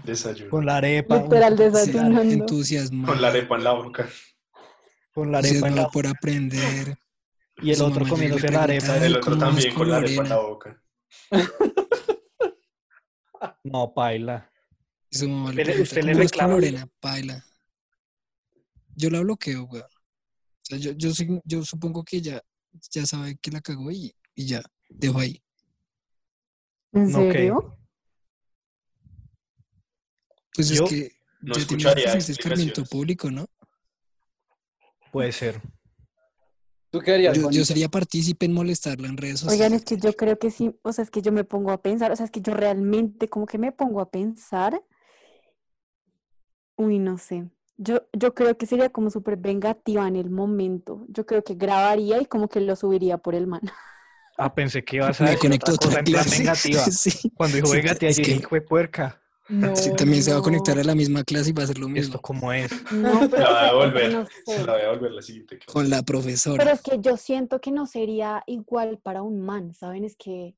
[0.03, 0.49] Desayuno.
[0.51, 2.21] Con la arepa, Sí, desayunando.
[2.21, 3.13] entusiasmado.
[3.13, 4.09] Con la arepa en la boca.
[5.13, 6.97] con la arepa en la- por aprender.
[7.59, 8.97] y el su otro comiéndose la arepa.
[9.03, 10.83] El otro ¿cómo vas también con con la arepa en la boca.
[13.63, 14.51] No, baila.
[15.09, 16.89] Y su mamá Usted le pregunta, usted le ¿cómo vas con reclama- Lorena?
[17.01, 17.45] Baila.
[18.95, 19.85] Yo la bloqueo, weón.
[19.85, 21.11] O sea, yo, yo,
[21.45, 22.41] yo supongo que ya,
[22.91, 25.41] ya sabe que la cagó y, y ya, dejo ahí.
[26.97, 27.77] ¿En serio?
[30.55, 33.45] Pues Yo es que no ya tiene escucharía suficiente escarmiento público, ¿no?
[35.11, 35.61] Puede ser.
[36.89, 39.59] ¿Tú qué harías, Yo, sería partícipe en molestarla en redes sociales.
[39.59, 41.81] Oigan, es que yo creo que sí, o sea, es que yo me pongo a
[41.81, 44.81] pensar, o sea, es que yo realmente como que me pongo a pensar,
[46.77, 51.25] uy, no sé, yo, yo creo que sería como súper vengativa en el momento, yo
[51.25, 53.61] creo que grabaría y como que lo subiría por el man.
[54.37, 56.37] Ah, pensé que ibas a Me decir conectó otra cosa otra en plan clase.
[56.69, 56.85] vengativa.
[56.91, 57.31] sí.
[57.35, 59.21] Cuando dijo que- dije, hijo de puerca.
[59.49, 61.77] No, Sí, también se va a conectar a la misma clase y va a hacer
[61.77, 62.69] lo mismo ¿Esto cómo es?
[62.91, 64.11] No, pero, La voy a devolver.
[64.13, 64.65] no Se sé.
[64.65, 65.71] la voy a devolver la siguiente clase.
[65.71, 66.57] con la profesora.
[66.61, 70.03] Pero es que yo siento que no sería igual para un man, ¿saben?
[70.03, 70.55] Es que,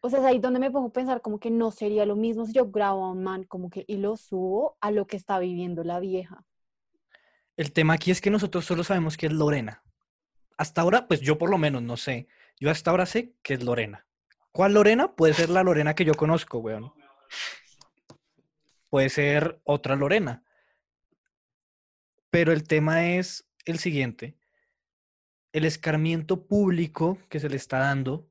[0.00, 2.46] o sea, es ahí donde me pongo a pensar como que no sería lo mismo
[2.46, 5.38] si yo grabo a un man como que y lo subo a lo que está
[5.38, 6.44] viviendo la vieja.
[7.58, 9.82] El tema aquí es que nosotros solo sabemos que es Lorena.
[10.56, 12.26] Hasta ahora, pues yo por lo menos no sé.
[12.58, 14.06] Yo hasta ahora sé que es Lorena.
[14.52, 15.14] ¿Cuál Lorena?
[15.14, 16.92] Puede ser la Lorena que yo conozco, weón.
[18.88, 20.42] Puede ser otra Lorena.
[22.30, 24.38] Pero el tema es el siguiente.
[25.52, 28.30] El escarmiento público que se le está dando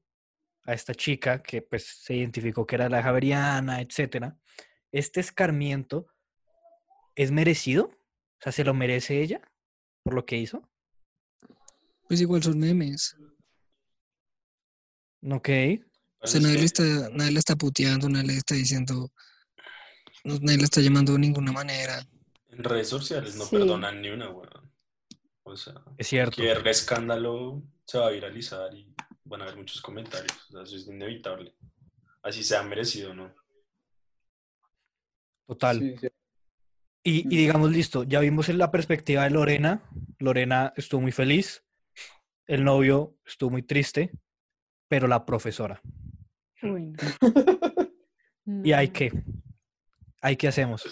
[0.65, 4.39] a esta chica, que pues se identificó que era la Javeriana, etcétera.
[4.91, 6.07] Este escarmiento
[7.13, 7.85] es merecido.
[7.85, 9.41] O sea, ¿se lo merece ella
[10.03, 10.67] por lo que hizo?
[12.07, 13.15] Pues igual son memes.
[15.31, 15.49] Ok.
[16.19, 19.11] O sea, nadie le está, nadie le está puteando, nadie le está diciendo,
[20.23, 22.05] no- nadie le está llamando de ninguna manera.
[22.49, 23.55] En redes sociales no Sí.
[23.57, 24.71] perdonan ni una, weón.
[25.43, 26.37] O sea, Es cierto.
[26.37, 28.91] cualquier escándalo se va a viralizar y
[29.25, 30.31] van a haber muchos comentarios.
[30.49, 31.55] O sea, eso es inevitable.
[32.23, 33.33] Así sea merecido, ¿no?
[35.47, 35.79] Total.
[35.79, 36.07] Sí, sí.
[37.03, 39.83] Y, y digamos, listo, ya vimos en la perspectiva de Lorena.
[40.17, 41.63] Lorena estuvo muy feliz.
[42.47, 44.11] El novio estuvo muy triste.
[44.87, 45.81] Pero la profesora.
[46.61, 46.97] Uy, no.
[48.63, 49.11] ¿Y hay qué?
[50.21, 50.83] ¿Hay qué hacemos?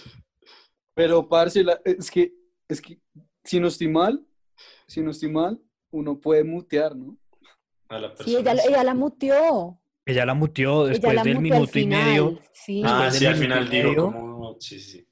[0.95, 2.33] Pero, parce, la- es que,
[2.67, 2.99] es que,
[3.43, 4.25] si no estoy mal,
[4.87, 5.59] si no estoy mal,
[5.91, 7.17] uno puede mutear, ¿no?
[7.89, 8.51] A la Sí, persona.
[8.51, 9.79] ella, ella la muteó.
[10.05, 12.39] Ella la muteó después la del muteó minuto y medio.
[12.53, 12.81] Sí.
[12.85, 14.05] Ah, sí, del al minuto final medio.
[14.11, 14.57] como...
[14.59, 15.07] Sí, sí, sí.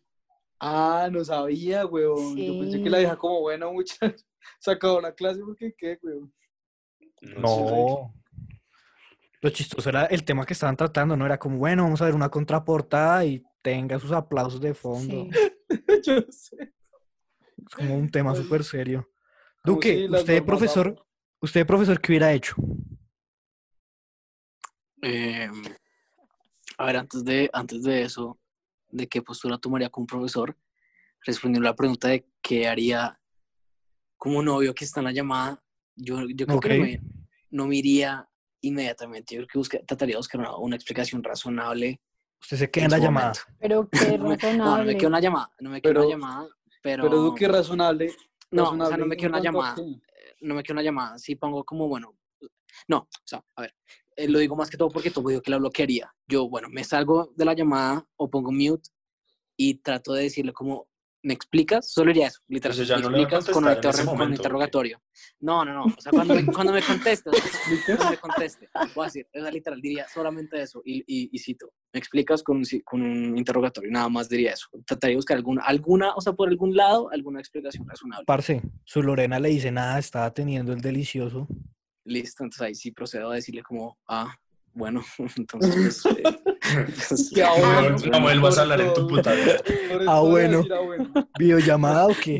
[0.60, 2.36] Ah, no sabía, weón.
[2.38, 3.04] Yo pensé que la Sí.
[3.04, 4.16] deja como buena muchacha.
[4.60, 6.34] Se acabó la clase porque qué, weón.
[7.22, 7.42] No.
[7.70, 8.14] No.
[9.42, 11.26] Lo chistoso era el tema que estaban tratando, ¿no?
[11.26, 15.28] Era como, bueno, vamos a ver una contraportada y tenga sus aplausos de fondo.
[15.32, 15.40] Sí.
[16.06, 16.74] Yo sé.
[17.58, 19.10] Es como un tema Pues, súper serio.
[19.64, 21.06] como Duque, si usted normas profesor,
[21.42, 22.56] usted profesor, ¿qué hubiera hecho?
[25.02, 25.50] Eh,
[26.78, 28.40] a ver, antes de, antes de eso,
[28.90, 30.56] ¿de qué postura tomaría como profesor?
[31.24, 33.20] Respondiendo a la pregunta de qué haría
[34.18, 35.64] como novio que está en la llamada,
[35.96, 37.02] yo, yo creo que no me,
[37.50, 38.28] no me iría
[38.62, 39.36] inmediatamente.
[39.36, 42.00] Yo creo que busca- trataría de buscar una, una explicación razonable.
[42.42, 43.34] Usted se queda en la llamada.
[43.34, 43.42] momento.
[43.60, 44.98] Pero qué No, me- no, no me razonable.
[44.98, 46.48] quedo en la llamada, no me Pero- la llamada,
[46.82, 47.04] pero...
[47.04, 48.16] Pero Duque razonable.
[48.52, 49.76] No, o sea, razonable no me en quedo en la cuanto a llamada.
[49.76, 50.46] qué.
[50.46, 52.18] no me quedo en la llamada, sí pongo como, bueno,
[52.88, 53.76] no, o sea, a ver,
[54.16, 56.14] eh, lo digo más que todo porque todo digo que la bloquearía.
[56.28, 58.90] Yo, bueno, me salgo de la llamada o pongo mute
[59.58, 60.88] y trato de decirle como,
[61.24, 61.92] ¿me explicas?
[61.92, 62.78] Solo diría eso, literal.
[62.78, 64.36] Entonces ya ¿Me no explicas con un, con un momento, ¿o qué?
[64.36, 65.02] interrogatorio?
[65.40, 65.84] No, no, no.
[65.86, 67.44] O sea, cuando me, cuando me conteste, o sea,
[67.98, 71.40] cuando me conteste, voy a decir, o sea, literal, diría solamente eso y, y, y
[71.40, 73.92] cito, ¿me explicas con un, con un interrogatorio?
[73.92, 74.68] Nada más diría eso.
[74.86, 78.26] Trataría de buscar alguna, alguna, o sea, por algún lado, alguna explicación razonable.
[78.26, 81.48] Parce, su Lorena le dice nada, estaba teniendo el delicioso.
[82.04, 84.36] Listo, entonces ahí sí procedo a decirle como, ah,
[84.74, 85.04] bueno,
[85.38, 86.51] entonces, pues, eh,
[87.32, 89.58] Ya, bueno, No, no vuelvas a hablar en tu puta vida.
[90.08, 90.64] Ah, bueno.
[90.72, 91.28] ah, bueno.
[91.38, 92.40] ¿Videollamada o qué?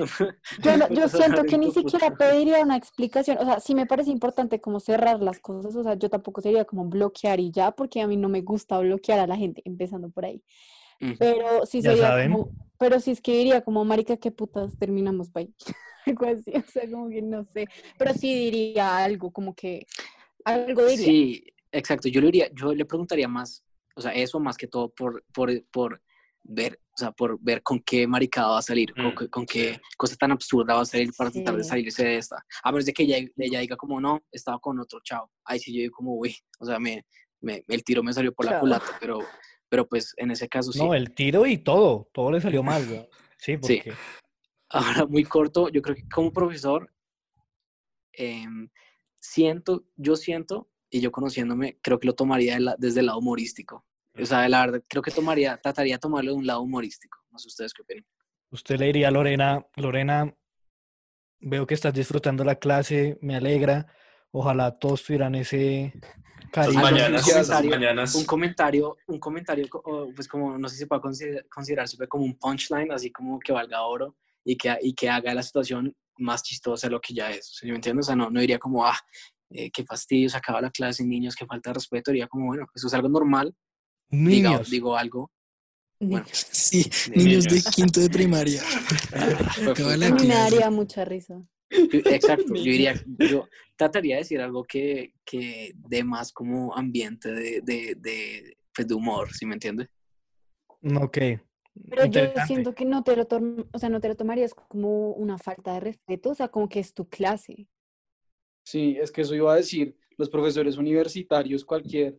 [0.62, 3.38] Yo, no- yo siento que ni siquiera pediría una explicación.
[3.40, 5.76] O sea, sí me parece importante como cerrar las cosas.
[5.76, 8.80] O sea, yo tampoco sería como bloquear y ya, porque a mí no me gusta
[8.80, 10.42] bloquear a la gente, empezando por ahí.
[11.18, 12.32] Pero sí Ya sería saben.
[12.32, 15.50] como, pero sí es que diría como, marica, qué putas, terminamos bye.
[16.06, 17.68] Algo así, o sea, como que no sé.
[17.98, 19.86] Pero sí diría algo, como que,
[20.46, 21.06] algo diría.
[21.06, 22.08] Sí, exacto.
[22.10, 23.64] Yo le diría, yo le preguntaría más,
[23.96, 26.02] o sea, eso más que todo por, por, por
[26.44, 29.48] ver, o sea, por ver con qué maricada va a salir, con, Mm, qué- con
[29.48, 29.54] sí.
[29.54, 31.70] qué cosa tan absurda va a salir para tratar de Sí.
[31.70, 32.44] salirse de esta.
[32.64, 35.32] A menos de que ella, ella diga como, no, estaba con otro chavo.
[35.46, 37.06] Ahí sí yo digo como, uy, o sea, me,
[37.42, 38.62] me- el tiro me salió por la Chao.
[38.62, 39.20] culata, pero,
[39.70, 40.80] pero pues en ese caso sí.
[40.80, 43.08] No, el tiro y todo, todo le salió mal, güey.
[43.38, 43.78] Sí, Sí.
[43.78, 43.94] porque
[44.74, 46.90] Ahora, muy corto, yo creo que como profesor,
[48.14, 48.70] em,
[49.20, 53.18] siento, yo siento, y yo conociéndome, creo que lo tomaría de la- desde el lado
[53.20, 53.86] humorístico.
[54.20, 57.18] O sea, la verdad, creo que tomaría, trataría de tomarlo de un lado humorístico.
[57.32, 58.06] No sé ustedes qué opinan.
[58.52, 60.36] usted le diría a Lorena, Lorena,
[61.40, 63.88] veo que estás disfrutando la clase, me alegra.
[64.32, 65.94] Ojalá todos tuvieran ese
[66.52, 66.78] cariño.
[66.78, 68.16] Un mañanas, esas comentario, mañanas.
[68.16, 69.68] Un comentario, un comentario,
[70.14, 73.82] pues como, no sé si puede consider- considerarse como un punchline, así como que valga
[73.84, 77.48] oro y que, y que haga la situación más chistosa de lo que ya es.
[77.58, 78.06] ¿Sí me entiendes?
[78.06, 78.98] O sea, no, no diría como, ah,
[79.52, 82.12] eh, qué fastidio, se acaba la clase, niños, qué falta de respeto.
[82.12, 83.54] Diría como, bueno, eso es algo normal.
[84.10, 84.70] Niños.
[84.70, 85.32] digo algo.
[86.00, 88.62] Bueno, Sí, de niños de quinto de primaria.
[89.70, 90.52] Acaba la A mí me clase.
[90.52, 91.42] daría mucha risa.
[91.70, 93.48] Exacto, yo diría, yo
[93.78, 98.94] trataría de decir algo que, que dé más como ambiente de, de, de, pues, de
[98.94, 99.90] humor, ¿sí me entiende?
[101.02, 101.18] Ok.
[101.90, 103.28] Pero yo siento que no te lo
[103.72, 106.80] o sea, no te lo tomarías como una falta de respeto, o sea, como que
[106.80, 107.68] es tu clase.
[108.64, 112.14] Sí, es que eso iba a decir, los profesores universitarios, cualquier,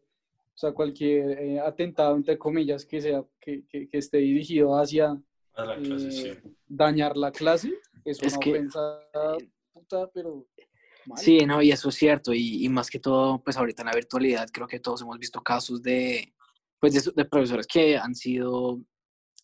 [0.55, 5.21] o sea, cualquier eh, atentado, entre comillas, que sea, que, que- que esté dirigido hacia
[5.55, 6.29] A la clase, sí.
[6.29, 7.73] eh, dañar la clase,
[8.05, 8.81] es Es una que- ofensa
[9.73, 10.47] puta, pero
[11.07, 11.19] mal.
[11.19, 13.95] Sí, no, y eso es cierto, y, y más que todo, pues ahorita en la
[13.95, 16.33] virtualidad creo que todos hemos visto casos de,
[16.81, 18.81] pues de, de profesores que han sido,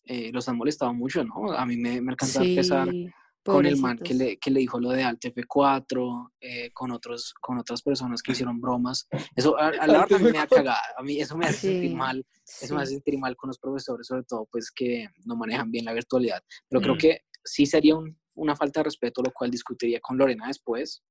[0.05, 1.51] eh, los han molestado mucho, ¿no?
[1.53, 3.09] A mí me, me alcanza a empezar Sí,
[3.43, 7.33] con el man que le, que le dijo lo de Alt F4, eh, con, otros,
[7.41, 9.07] con otras personas que hicieron bromas.
[9.35, 10.79] Eso, a, a la verdad, me da cagada.
[10.97, 12.25] A mí eso me hace sentir Sí, mal.
[12.61, 12.95] Eso me hace sí.
[12.95, 16.43] sentir mal con los profesores, sobre todo, pues que no manejan bien la virtualidad.
[16.69, 16.99] Pero creo Mm.
[16.99, 21.03] que sí sería un- una falta de respeto, lo cual discutiría con Lorena después,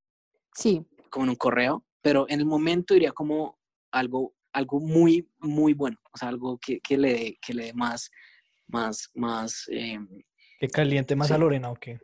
[0.55, 3.59] Sí, como en un correo, pero en el momento iría como
[3.91, 5.99] algo, algo muy, muy bueno.
[6.13, 8.11] O sea, algo que, que le, dé- que le dé más,
[8.67, 9.99] más, más, eh,
[10.61, 11.39] ¿Que caliente más a.
[11.39, 11.99] Lorena o qué?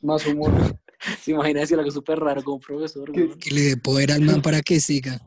[0.00, 0.52] Más humor.
[1.20, 3.10] se imagina decir algo súper raro como profesor.
[3.12, 3.22] ¿Qué?
[3.22, 3.38] weón?
[3.38, 5.20] Que le dé poder al man para que siga.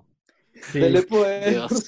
[0.72, 1.50] Sí, Dele poder.
[1.52, 1.86] Dios.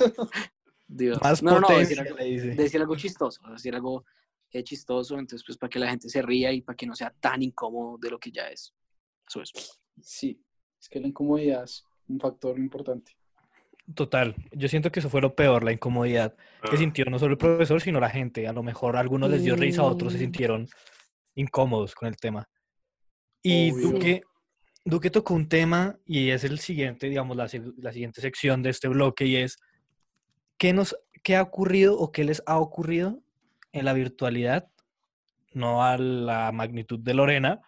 [0.87, 1.19] Dios.
[1.21, 2.47] más No, no, decir algo, le dice.
[2.55, 4.05] decir algo chistoso, decir algo
[4.51, 7.13] eh, chistoso, entonces pues para que la gente se ría y para que no sea
[7.19, 8.73] tan incómodo de lo que ya es.
[9.27, 9.51] Eso es.
[10.01, 10.41] Sí,
[10.79, 13.13] es que la incomodidad es un factor importante.
[13.93, 16.35] Total, yo siento que eso fue lo peor, la incomodidad
[16.69, 18.45] que Ah, sintió no solo el profesor, sino la gente.
[18.47, 20.67] A lo mejor a algunos les dio risa, a otros se sintieron
[21.37, 22.49] incómodos con el tema.
[23.41, 23.89] Y Obvio.
[23.91, 24.21] Duque,
[24.83, 28.87] Duque tocó un tema y es el siguiente, digamos, la, la siguiente sección de este
[28.87, 29.57] bloque y es
[30.57, 33.21] ¿qué, nos, ¿qué ha ocurrido o qué les ha ocurrido
[33.71, 34.69] en la virtualidad?
[35.53, 37.61] No a la magnitud de Lorena,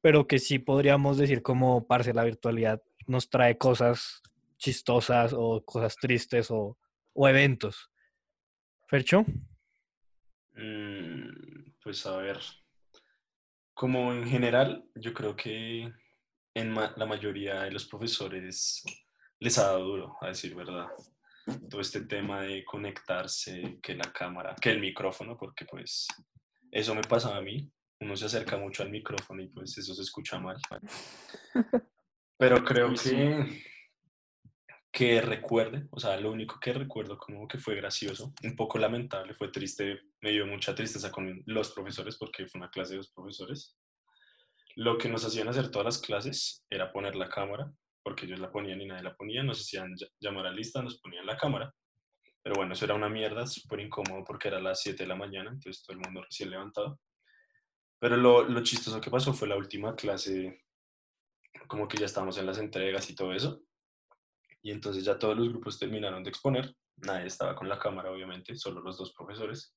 [0.00, 4.22] pero que sí podríamos decir como, parce, la virtualidad nos trae cosas
[4.58, 6.76] chistosas o cosas tristes o,
[7.14, 7.90] o eventos.
[8.88, 9.24] Fercho,
[10.54, 12.38] Mm, Pues a ver,
[13.82, 15.92] como en general, yo creo que
[16.54, 18.80] en ma- la mayoría de los profesores
[19.40, 20.86] les ha dado duro, a decir verdad.
[21.68, 26.06] Todo este tema de conectarse, que la cámara, que el micrófono, porque pues
[26.70, 27.68] eso me pasaba a mí.
[27.98, 30.58] Uno se acerca mucho al micrófono y pues eso se escucha mal.
[32.38, 33.64] Pero creo que,
[34.92, 39.34] que recuerde, o sea, lo único que recuerdo como que fue gracioso, un poco lamentable,
[39.34, 43.10] fue triste, me dio mucha tristeza con los profesores porque fue una clase de dos
[43.12, 43.76] profesores.
[44.76, 47.72] Lo que nos hacían hacer todas las clases era poner la cámara,
[48.02, 51.00] porque ellos la ponían y nadie la ponía, nos hacían ll- llamar a lista, nos
[51.00, 51.72] ponían la cámara.
[52.42, 55.50] Pero bueno, eso era una mierda, súper incómodo porque era las 7 de la mañana,
[55.50, 57.00] entonces todo el mundo recién levantado.
[57.98, 60.62] Pero lo, lo chistoso que pasó fue la última clase,
[61.68, 63.62] como que ya estábamos en las entregas y todo eso.
[64.62, 66.74] Y entonces ya todos los grupos terminaron de exponer.
[66.96, 69.74] Nadie estaba con la cámara, obviamente, solo los dos profesores.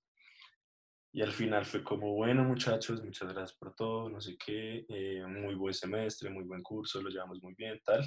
[1.11, 5.23] Y al final fue como, bueno muchachos, muchas gracias por todo, no sé qué, eh,
[5.25, 8.03] muy buen semestre, muy buen curso, lo llevamos muy bien, tal.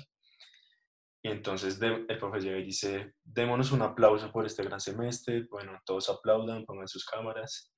[1.22, 5.46] Y entonces de- el profe llega y dice, démonos un aplauso por este gran semestre,
[5.50, 7.72] bueno, todos aplaudan, pongan sus cámaras.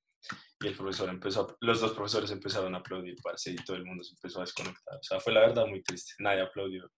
[0.61, 3.86] Y el profesor empezó, a- los dos profesores empezaron a aplaudir, parce, y todo el
[3.86, 4.96] mundo se empezó a desconectar.
[4.98, 6.90] O sea, fue la verdad muy triste, nadie aplaudió.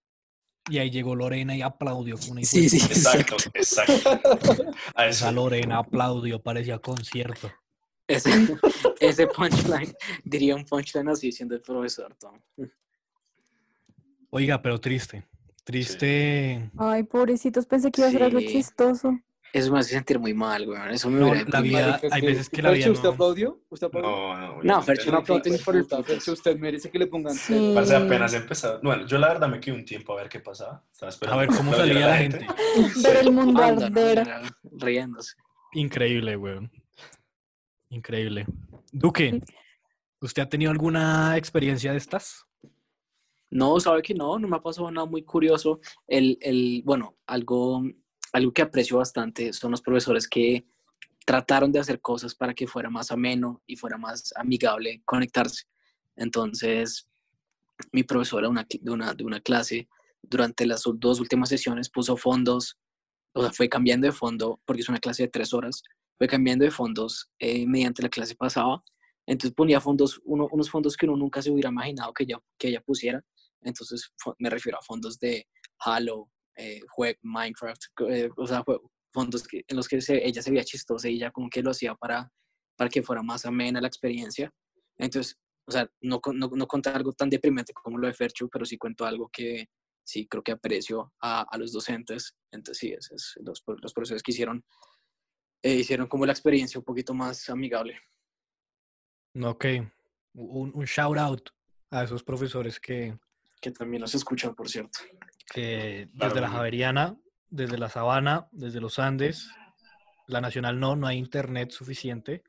[0.71, 2.17] Y ahí llegó Lorena y aplaudió.
[2.17, 2.77] Como una Sí, sí.
[2.79, 4.21] Exacto, exacto.
[4.95, 5.07] A.
[5.07, 7.51] Esa Lorena aplaudió, parecía concierto.
[8.07, 8.31] Ese,
[9.01, 9.95] ese punchline,
[10.25, 12.39] diría un punchline así siendo el profesor, Tom.
[14.31, 15.27] Oiga, pero triste.
[15.65, 16.71] Triste.
[16.77, 18.49] Ay, pobrecitos, pensé que iba a ser algo Sí.
[18.49, 19.19] chistoso.
[19.53, 20.91] Eso me hace sentir muy mal, weón.
[20.91, 23.61] Eso me No, la vida- hay que- veces que la vida ¿usted no- aplaudió?
[23.69, 24.11] ¿Usted aplaudió?
[24.11, 24.63] No, no.
[24.63, 25.19] No, Fercho, no no.
[25.19, 25.85] aplauden por el.
[25.85, 27.73] Fercho, usted merece que le pongan Sí.
[27.75, 28.81] Parce, apenas empezado.
[28.83, 30.83] Bueno, yo la verdad me quedé un tiempo a ver qué pasaba.
[30.91, 32.47] Estaba A ver cómo salía la gente.
[33.05, 34.27] Ver el mundo arder.
[34.73, 35.35] Riéndose.
[35.75, 36.71] Increíble, weón.
[37.91, 38.47] Increíble.
[38.91, 39.41] Duque,
[40.21, 42.47] ¿usted ha tenido alguna experiencia de estas?
[43.51, 45.79] No, sabe que no, no me ha pasado nada muy curioso.
[46.07, 47.83] El, el, bueno, algo,
[48.33, 50.65] algo que aprecio bastante son los profesores que
[51.25, 55.65] trataron de hacer cosas para que fuera más ameno y fuera más amigable conectarse.
[56.17, 57.09] Entonces,
[57.93, 59.89] mi profesora una, de una, de una clase,
[60.23, 62.79] durante las dos últimas sesiones, puso fondos,
[63.35, 65.83] o sea, fue cambiando de fondo, porque es una clase de tres horas,
[66.19, 68.83] fue cambiando de fondos eh, mediante la clase pasaba.
[69.27, 72.69] Entonces ponía fondos, uno- unos fondos que uno nunca se hubiera imaginado que ella, que
[72.69, 73.25] ella pusiera.
[73.63, 75.47] Entonces me refiero a fondos de
[75.79, 76.29] Halo,
[76.63, 78.81] eh, jue- Minecraft, eh, o sea, jue-
[79.13, 81.71] fondos que, en los que se- ella se veía chistosa y ella como que lo
[81.71, 82.31] hacía para,
[82.77, 84.51] para que fuera más amena la experiencia.
[84.97, 85.37] Entonces,
[85.67, 88.77] o sea, no, no, no conté algo tan deprimente como lo de Ferchu, pero sí
[88.79, 89.67] cuento algo que
[90.05, 92.35] sí creo que aprecio a, a los docentes.
[92.51, 94.65] Entonces, sí, ese es los, los profesores que hicieron,
[95.63, 97.99] eh, hicieron como la experiencia un poquito más amigable.
[99.43, 99.65] Ok.
[100.35, 101.49] Un, un shout out
[101.91, 103.17] a esos profesores que,
[103.61, 104.99] Que también nos escuchan, por cierto.
[105.45, 106.49] Que Claro, desde la.
[106.49, 107.17] Javeriana,
[107.51, 109.51] desde la Sabana, desde los Andes,
[110.27, 112.43] la Nacional no, no hay internet suficiente,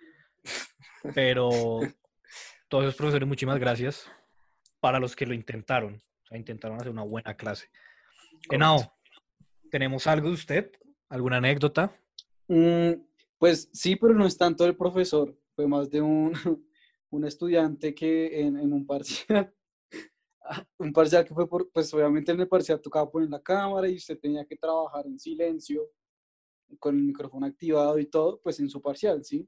[1.14, 1.50] pero
[2.68, 4.10] todos esos profesores, muchísimas gracias
[4.80, 7.70] para los que lo intentaron, o sea, intentaron hacer una buena clase.
[8.50, 8.96] Henao,
[9.70, 10.72] ¿tenemos algo de usted?
[11.10, 11.96] ¿Alguna anécdota?
[12.48, 12.94] Mm,
[13.38, 16.34] pues sí, pero no es tanto el profesor, fue más de un,
[17.10, 19.54] un estudiante que en, en un parcial,
[20.78, 23.96] un parcial que fue por, pues obviamente en el parcial tocaba poner la cámara y
[23.96, 25.90] usted tenía que trabajar en silencio,
[26.80, 29.48] con el micrófono activado y todo, pues en su parcial, ¿sí?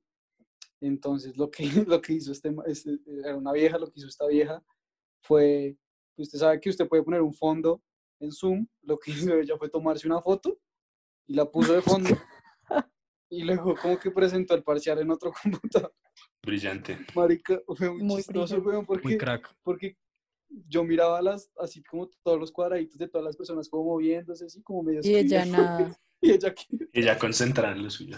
[0.80, 4.28] Entonces lo que, lo que hizo este, este- era una vieja, lo que hizo esta
[4.28, 4.64] vieja
[5.24, 5.76] fue,
[6.18, 7.82] usted sabe que usted puede poner un fondo
[8.20, 10.58] en Zoom, lo que hizo ella fue tomarse una foto
[11.28, 12.10] y la puso de fondo
[13.30, 15.94] y luego como que presentó el parcial en otro computador.
[16.44, 17.00] Brillante.
[17.16, 18.68] Marica, fue muy, Muy chistoso, brillante.
[18.70, 19.56] weón, Muy porque, crack.
[19.64, 19.98] porque
[20.50, 24.62] yo miraba las, así como todos los cuadraditos de todas las personas como moviéndose, así
[24.62, 25.98] como medio Y ella nada.
[26.22, 26.56] Y ella.
[26.94, 28.18] Ella concentrada en lo suyo.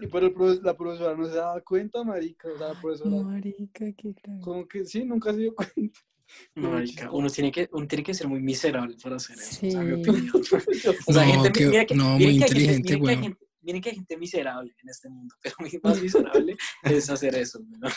[0.00, 2.48] Y pero el la profesora no se daba cuenta, marica.
[2.48, 4.40] O sea, la profesora Marica, qué crack.
[4.40, 6.00] como que sí, nunca se dio cuenta.
[6.54, 9.66] Muy Marica, uno tiene que uno tiene que ser muy miserable para hacer eso.
[9.66, 10.10] o sea, mi Sí.
[10.10, 10.32] opinión.
[11.06, 12.84] O sea, No, gente, que- mira que, no, miren muy que hay gente- inteligente, miren
[12.86, 13.22] que hay weón.
[13.22, 17.34] gente- miren que hay gente miserable en este mundo, pero mi más miserable es hacer
[17.34, 17.60] eso.
[17.68, 17.88] ¿no?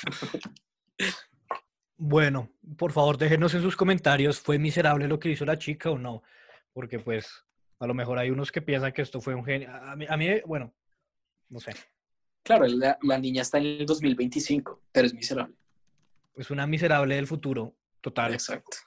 [1.97, 5.97] Bueno, por favor, déjenos en sus comentarios, ¿fue miserable lo que hizo la chica o
[5.97, 6.23] no?
[6.73, 7.45] Porque pues
[7.79, 9.73] a lo mejor hay unos que piensan que esto fue un genio.
[9.73, 10.73] A mí, a mí, bueno,
[11.49, 11.71] no sé,
[12.45, 15.55] Claro, la, la niña está en el 2025, pero es miserable.
[16.35, 18.33] es una miserable del futuro, total.
[18.33, 18.77] Exacto.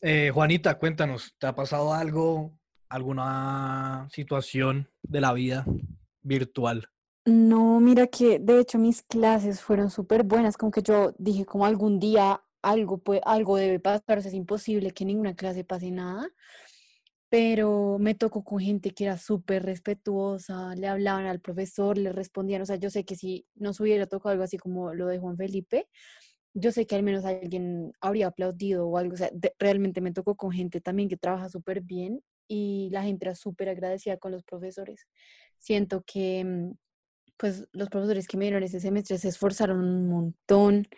[0.00, 2.56] Eh, Juanita, cuéntanos, ¿te ha pasado algo,
[2.88, 5.66] alguna situación de la vida
[6.22, 6.88] virtual?
[7.26, 11.64] No, mira que de hecho mis clases fueron súper buenas, como que yo dije como
[11.64, 15.90] algún día algo, pue- algo debe pasar, o sea, es imposible que ninguna clase pase
[15.90, 16.28] nada,
[17.28, 22.62] pero me tocó con gente que era súper respetuosa, le hablaban al profesor, le respondían,
[22.62, 25.36] o sea, yo sé que si nos hubiera tocado algo así como lo de Juan
[25.36, 25.88] Felipe,
[26.54, 30.36] yo sé que al menos alguien habría aplaudido o algo, o sea, realmente me tocó
[30.36, 34.44] con gente también que trabaja súper bien y la gente era súper agradecida con los
[34.44, 35.06] profesores.
[35.58, 36.72] Siento que...
[37.36, 40.88] pues los profesores que me dieron ese semestre se esforzaron un montón.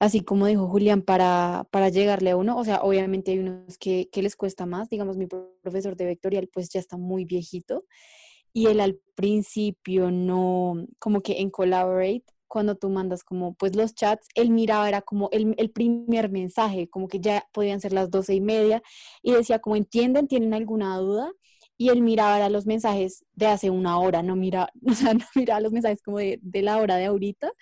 [0.00, 2.56] así como dijo Julián, para, para llegarle a uno.
[2.58, 4.90] O sea, obviamente hay unos que, que les cuesta más.
[4.90, 5.26] Digamos, mi
[5.62, 7.84] profesor de vectorial pues ya está muy viejito
[8.56, 13.94] y él al principio no, como que en Collaborate, cuando tú mandas como pues los
[13.94, 18.10] chats, él miraba, era como el, el primer mensaje, como que ya podían ser las
[18.10, 18.82] doce y media
[19.22, 21.30] y decía como entienden, tienen alguna duda
[21.78, 25.60] y él miraba los mensajes de hace una hora, no mira, o sea, no miraba
[25.60, 27.52] los mensajes como de, de, la hora de ahorita.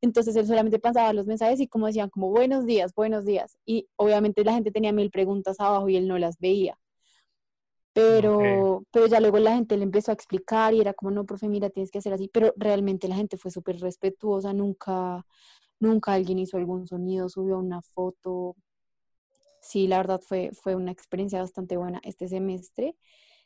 [0.00, 3.56] Entonces él solamente pasaba los mensajes y como decían como buenos días, buenos días.
[3.66, 6.78] Y obviamente la gente tenía mil preguntas abajo y él no las veía.
[7.92, 8.38] Pero,
[8.76, 8.86] okay.
[8.90, 11.70] pero ya luego la gente le empezó a explicar y era como, no, profe, mira,
[11.70, 12.28] tienes que hacer así.
[12.28, 15.24] Pero realmente la gente fue súper respetuosa, nunca,
[15.80, 18.56] nunca alguien hizo algún sonido, subió una foto.
[19.60, 22.96] Sí, la verdad fue, fue una experiencia bastante buena este semestre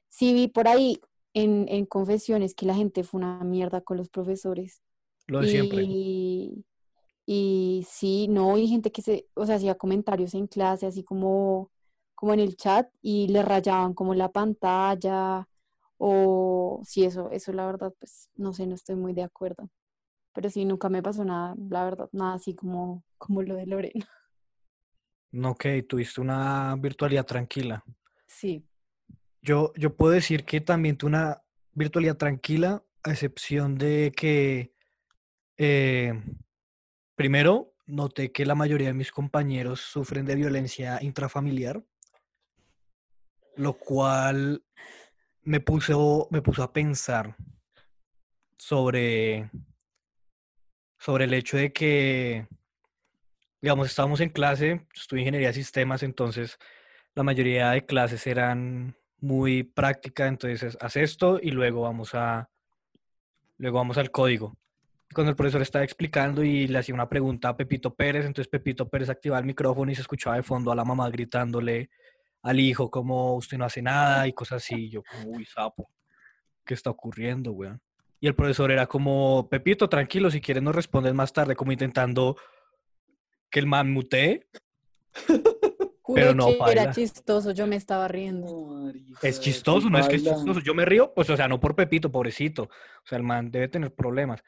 [0.08, 1.00] sí vi por ahí
[1.34, 4.82] en, en, confesiones que la gente fue una mierda con los profesores.
[5.26, 6.64] Lo de y, siempre.
[7.30, 11.70] Y sí, no, y gente que se, o sea, hacía comentarios en clase, así como,
[12.14, 15.46] como en el chat, y le rayaban como la pantalla,
[15.98, 19.68] o sí, eso, eso la verdad, pues, no sé, no estoy muy de acuerdo.
[20.32, 24.08] Pero sí, nunca me pasó nada, la verdad, nada así como, como lo de Lorena.
[25.30, 27.84] No, ok, tuviste una virtualidad tranquila.
[28.26, 28.67] Sí.
[29.42, 34.72] Yo, yo puedo decir que también tuve una virtualidad tranquila, a excepción de que,
[35.56, 36.20] eh,
[37.14, 41.82] primero, noté que la mayoría de mis compañeros sufren de violencia intrafamiliar,
[43.56, 44.62] lo cual
[45.42, 47.36] me puso, me puso a pensar
[48.58, 49.50] sobre,
[50.98, 52.46] sobre el hecho de que,
[53.62, 56.58] digamos, estábamos en clase, estudié ingeniería de sistemas, entonces
[57.14, 62.48] la mayoría de clases eran muy práctica, entonces haz esto y luego vamos a
[63.58, 64.56] luego vamos al código.
[65.12, 68.88] Cuando el profesor estaba explicando y le hacía una pregunta a Pepito Pérez, entonces Pepito
[68.88, 71.90] Pérez activaba el micrófono y se escuchaba de fondo a la mamá gritándole
[72.42, 74.88] al hijo como usted no hace nada y cosas así.
[74.90, 75.90] Yo como, uy, sapo,
[76.64, 77.80] ¿qué está ocurriendo, weón?
[78.20, 82.36] Y el profesor era como, Pepito, tranquilo, si quieres nos respondes más tarde, como intentando
[83.50, 84.46] que el man mutee.
[86.14, 88.92] Pero no, era chistoso, yo me estaba riendo.
[89.22, 90.60] Es chistoso, no es que es chistoso.
[90.60, 92.64] Yo me río, pues, o sea, no por Pepito, pobrecito.
[92.64, 94.42] O sea, el man debe tener problemas.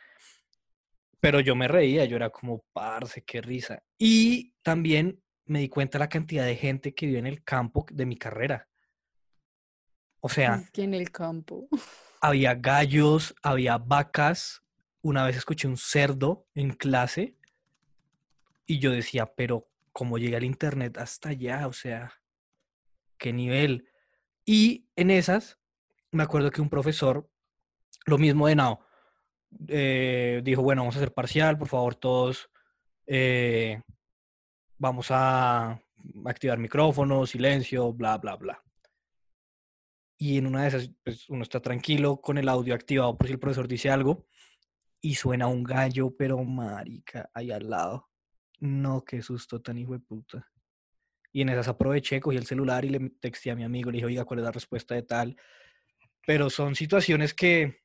[1.21, 3.83] Pero yo me reía, yo era como, parce, qué risa.
[3.99, 8.07] Y también me di cuenta la cantidad de gente que vive en el campo de
[8.07, 8.69] mi carrera.
[10.21, 10.57] O sea.
[10.57, 11.69] Es que en el campo.
[12.23, 14.63] Había gallos, había vacas.
[15.03, 17.37] Una vez escuché un cerdo en clase.
[18.67, 22.13] Y yo decía, pero cómo llega el internet hasta allá, o sea,
[23.19, 23.89] qué nivel.
[24.45, 25.59] Y en esas,
[26.11, 27.29] me acuerdo que un profesor,
[28.07, 28.85] lo mismo de Nao,
[29.69, 32.51] eh, dijo, bueno, vamos a hacer parcial, por favor, todos
[33.07, 33.83] eh,
[34.79, 35.81] vamos a
[36.25, 38.63] activar micrófono, silencio, bla, bla, bla.
[40.17, 43.33] Y en una de esas, pues uno está tranquilo con el audio activado por si
[43.33, 44.27] el profesor dice algo
[45.01, 48.10] y suena un gallo, pero marica, ahí al lado.
[48.61, 50.47] No, qué susto tan hijo de puta.
[51.33, 54.07] Y en esas aproveché, cogí el celular y le texté a mi amigo, le dije,
[54.07, 55.37] oiga, ¿cuál es la respuesta de tal?
[56.27, 57.85] Pero son situaciones que,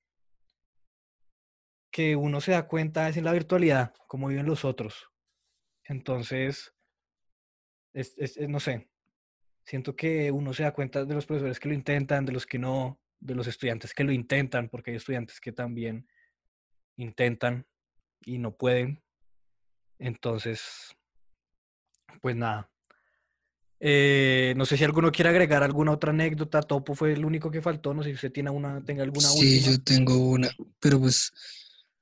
[1.92, 5.10] que uno se da cuenta es en la virtualidad, como viven los otros.
[5.84, 6.74] Entonces,
[7.94, 8.90] es, es, no sé,
[9.64, 12.60] siento que uno se da cuenta de los profesores que lo intentan, de los que
[12.60, 16.08] no, de los estudiantes que lo intentan, porque hay estudiantes que también
[16.98, 17.66] intentan
[18.26, 19.05] y no pueden.
[20.00, 20.96] Entonces,
[22.22, 22.70] pues nada.
[23.80, 26.62] Eh, no sé si alguno quiere agregar alguna otra anécdota.
[26.62, 27.94] Topo fue el único que faltó.
[27.94, 29.72] No sé si usted tiene una, tenga alguna Sí, última.
[29.76, 31.32] yo tengo una, pero pues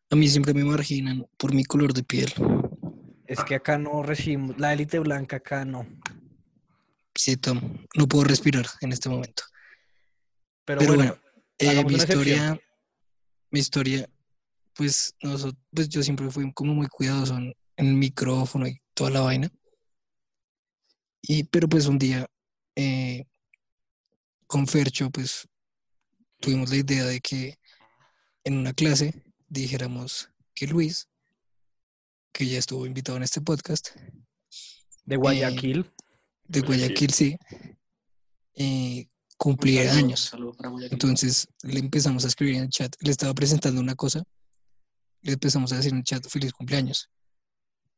[0.10, 2.32] a mí siempre me marginan por mi color de piel.
[3.26, 5.88] Es que acá no recibimos, la élite blanca acá no.
[7.16, 9.44] Sí, Tom, no puedo respirar en este momento.
[10.66, 12.20] Pero, Pero bueno, bueno, eh, mi excepción.
[12.20, 12.60] historia,
[13.52, 14.10] mi historia,
[14.76, 19.22] pues, noso- pues yo siempre fui como muy cuidadoso en el micrófono y toda la
[19.22, 19.52] vaina.
[21.22, 22.26] Y, pero pues un día,
[22.76, 23.26] eh,
[24.48, 25.48] con Fercho, pues,
[26.40, 27.58] tuvimos la idea de que
[28.44, 31.08] en una clase dijéramos que Luis,
[32.34, 33.90] que ya estuvo invitado en este podcast,
[35.06, 35.90] de Guayaquil.
[36.44, 37.38] de Guayaquil, sí,
[38.56, 39.08] eh,
[39.38, 39.84] cumplía
[40.16, 40.92] saludo, años.
[40.92, 42.96] Entonces le empezamos a escribir en el chat.
[43.02, 44.24] Le estaba presentando una cosa.
[45.22, 47.10] Le empezamos a decir en el chat feliz cumpleaños.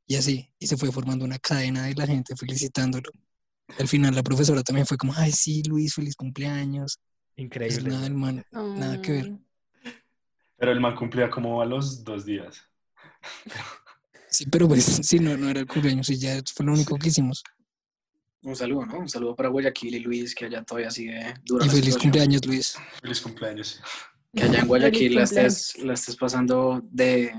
[0.07, 0.49] Y así.
[0.59, 3.09] Y se fue formando una cadena de la gente felicitándolo.
[3.79, 6.99] Al final la profesora también fue como, ay, sí, Luis, feliz cumpleaños.
[7.35, 7.89] Pues Increíble.
[7.89, 9.31] nada, el man, nada que ver.
[10.57, 12.61] Pero el man cumplía como a los dos días.
[14.29, 17.09] Sí, pero pues sí, no, no era el cumpleaños y ya fue lo único que
[17.09, 17.43] hicimos.
[18.43, 18.99] Un saludo, ¿no?
[18.99, 22.01] Un saludo para Guayaquil y Luis, que allá todavía sigue dura Y feliz situación.
[22.01, 22.75] cumpleaños, Luis.
[23.01, 23.81] Feliz cumpleaños.
[24.33, 27.33] Que allá en Guayaquil la estés, la estés pasando de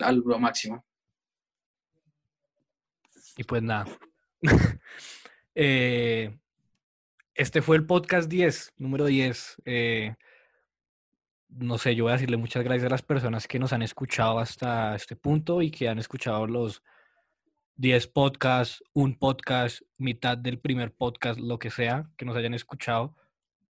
[0.00, 0.84] al lo máximo.
[3.36, 3.86] Y pues nada.
[5.56, 6.36] Eh,
[7.36, 9.62] este fue el podcast 10, número 10.
[9.64, 10.16] Eh,
[11.48, 14.40] no sé, yo voy a decirle muchas gracias a las personas que nos han escuchado
[14.40, 16.82] hasta este punto y que han escuchado los
[17.76, 23.16] 10 podcasts, un podcast, mitad del primer podcast, lo que sea, que nos hayan escuchado.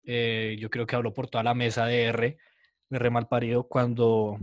[0.04, 2.38] Eh, yo creo que hablo por toda la mesa de R,
[2.88, 4.38] de R Malparido, cuando,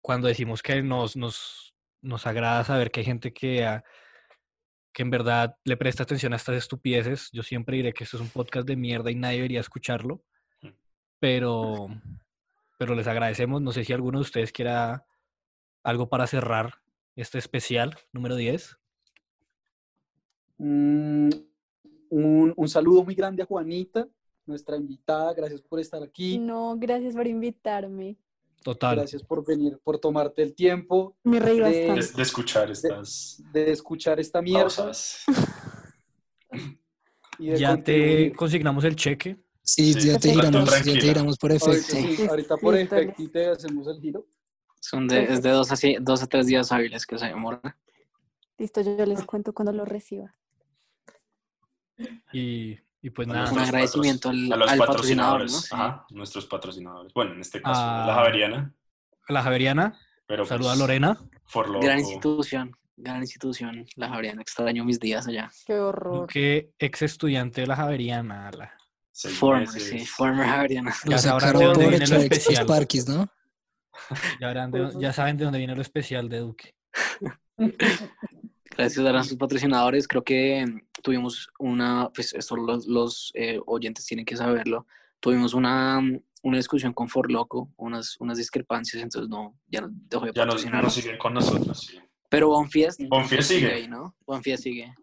[0.00, 1.69] cuando decimos que nos, nos,
[2.02, 3.80] nos agrada saber que hay gente que,
[4.92, 7.30] que en verdad le presta atención a estas estupideces.
[7.32, 10.22] Yo siempre diré que esto es un podcast de mierda y nadie debería escucharlo,
[11.18, 11.88] pero,
[12.78, 13.60] pero les agradecemos.
[13.62, 15.04] No sé si alguno de ustedes quiera
[15.82, 16.74] algo para cerrar
[17.16, 18.76] este especial número 10.
[20.58, 21.30] Mm,
[22.10, 24.08] un, un saludo muy grande a Juanita,
[24.46, 25.32] nuestra invitada.
[25.34, 26.38] Gracias por estar aquí.
[26.38, 28.16] No, gracias por invitarme.
[28.62, 28.96] Total.
[28.96, 32.16] Gracias por venir, por tomarte el tiempo Me reí De- De, bastante.
[32.16, 35.24] de escuchar estas de escuchar esta mierda pausas.
[37.38, 39.38] y de Ya te consignamos el cheque.
[39.62, 41.96] Sí, Sí, ya te giramos, ya te giramos por Ahorita, efecto.
[41.96, 44.26] sí, ahorita por efecto y te hacemos el giro.
[44.80, 47.78] Son de, es de dos a, dos a tres días hábiles que se demora.
[48.58, 50.34] Listo, yo les cuento cuando lo reciba.
[52.32, 53.52] Y, y pues A nada.
[53.52, 54.78] Un agradecimiento al- a los al patrocinadores.
[54.78, 55.48] patrocinador, ¿no?
[55.48, 55.68] Sí.
[55.72, 57.12] Ajá, nuestros patrocinadores.
[57.14, 58.04] Bueno, en este caso, Ah.
[58.06, 58.74] la Javeriana.
[59.28, 61.18] A la Javeriana, Pero saluda a pues, Lorena.
[61.46, 64.42] For Loco, Gran institución, gran institución, la Javeriana.
[64.42, 65.50] Extraño mis días allá.
[65.66, 66.26] Qué horror.
[66.28, 68.48] Que ex estudiante de la Javeriana.
[68.48, 68.74] ala.
[69.12, 69.84] seis Former, meses.
[69.88, 70.94] sí, former Javeriana.
[71.04, 72.64] Ya Lo sabrán sacaron de dónde por viene lo echar ex- especial.
[72.66, 73.28] Sparkis, ¿no?
[74.40, 76.74] Ya, verán de- ya saben de dónde viene lo especial de Duque.
[78.70, 80.64] Gracias a nuestros patrocinadores, creo que
[81.02, 84.86] tuvimos una, pues esto los, los, eh, oyentes tienen que saberlo,
[85.20, 90.26] tuvimos una, mm, una discusión con Forloco, unas, unas discrepancias, entonces no, ya no dejó
[90.26, 90.84] de Ya patrocinar.
[90.84, 91.98] nos siguen con nosotros, sí.
[92.28, 93.72] Pero Bonfiest, Bonfiest sigue.
[93.72, 94.14] ahí, ¿no?
[94.24, 94.94] Bonfiest sigue.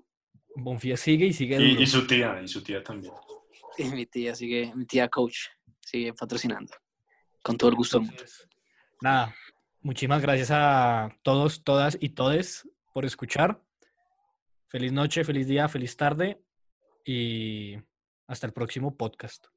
[0.56, 3.14] Bonfía sigue y sigue Y, y su tía, y su tía también.
[3.78, 5.38] Y mi tía sigue, mi tía coach
[5.82, 6.74] sigue patrocinando.
[7.44, 8.00] Con todo el gusto.
[8.00, 8.24] del mundo.
[8.24, 8.48] Entonces,
[9.02, 9.36] nada,
[9.82, 13.62] muchísimas gracias a todos, todas y todes por escuchar.
[14.70, 16.42] Feliz noche, feliz día, feliz tarde
[17.06, 17.78] y
[18.28, 19.48] hasta el próximo podcast.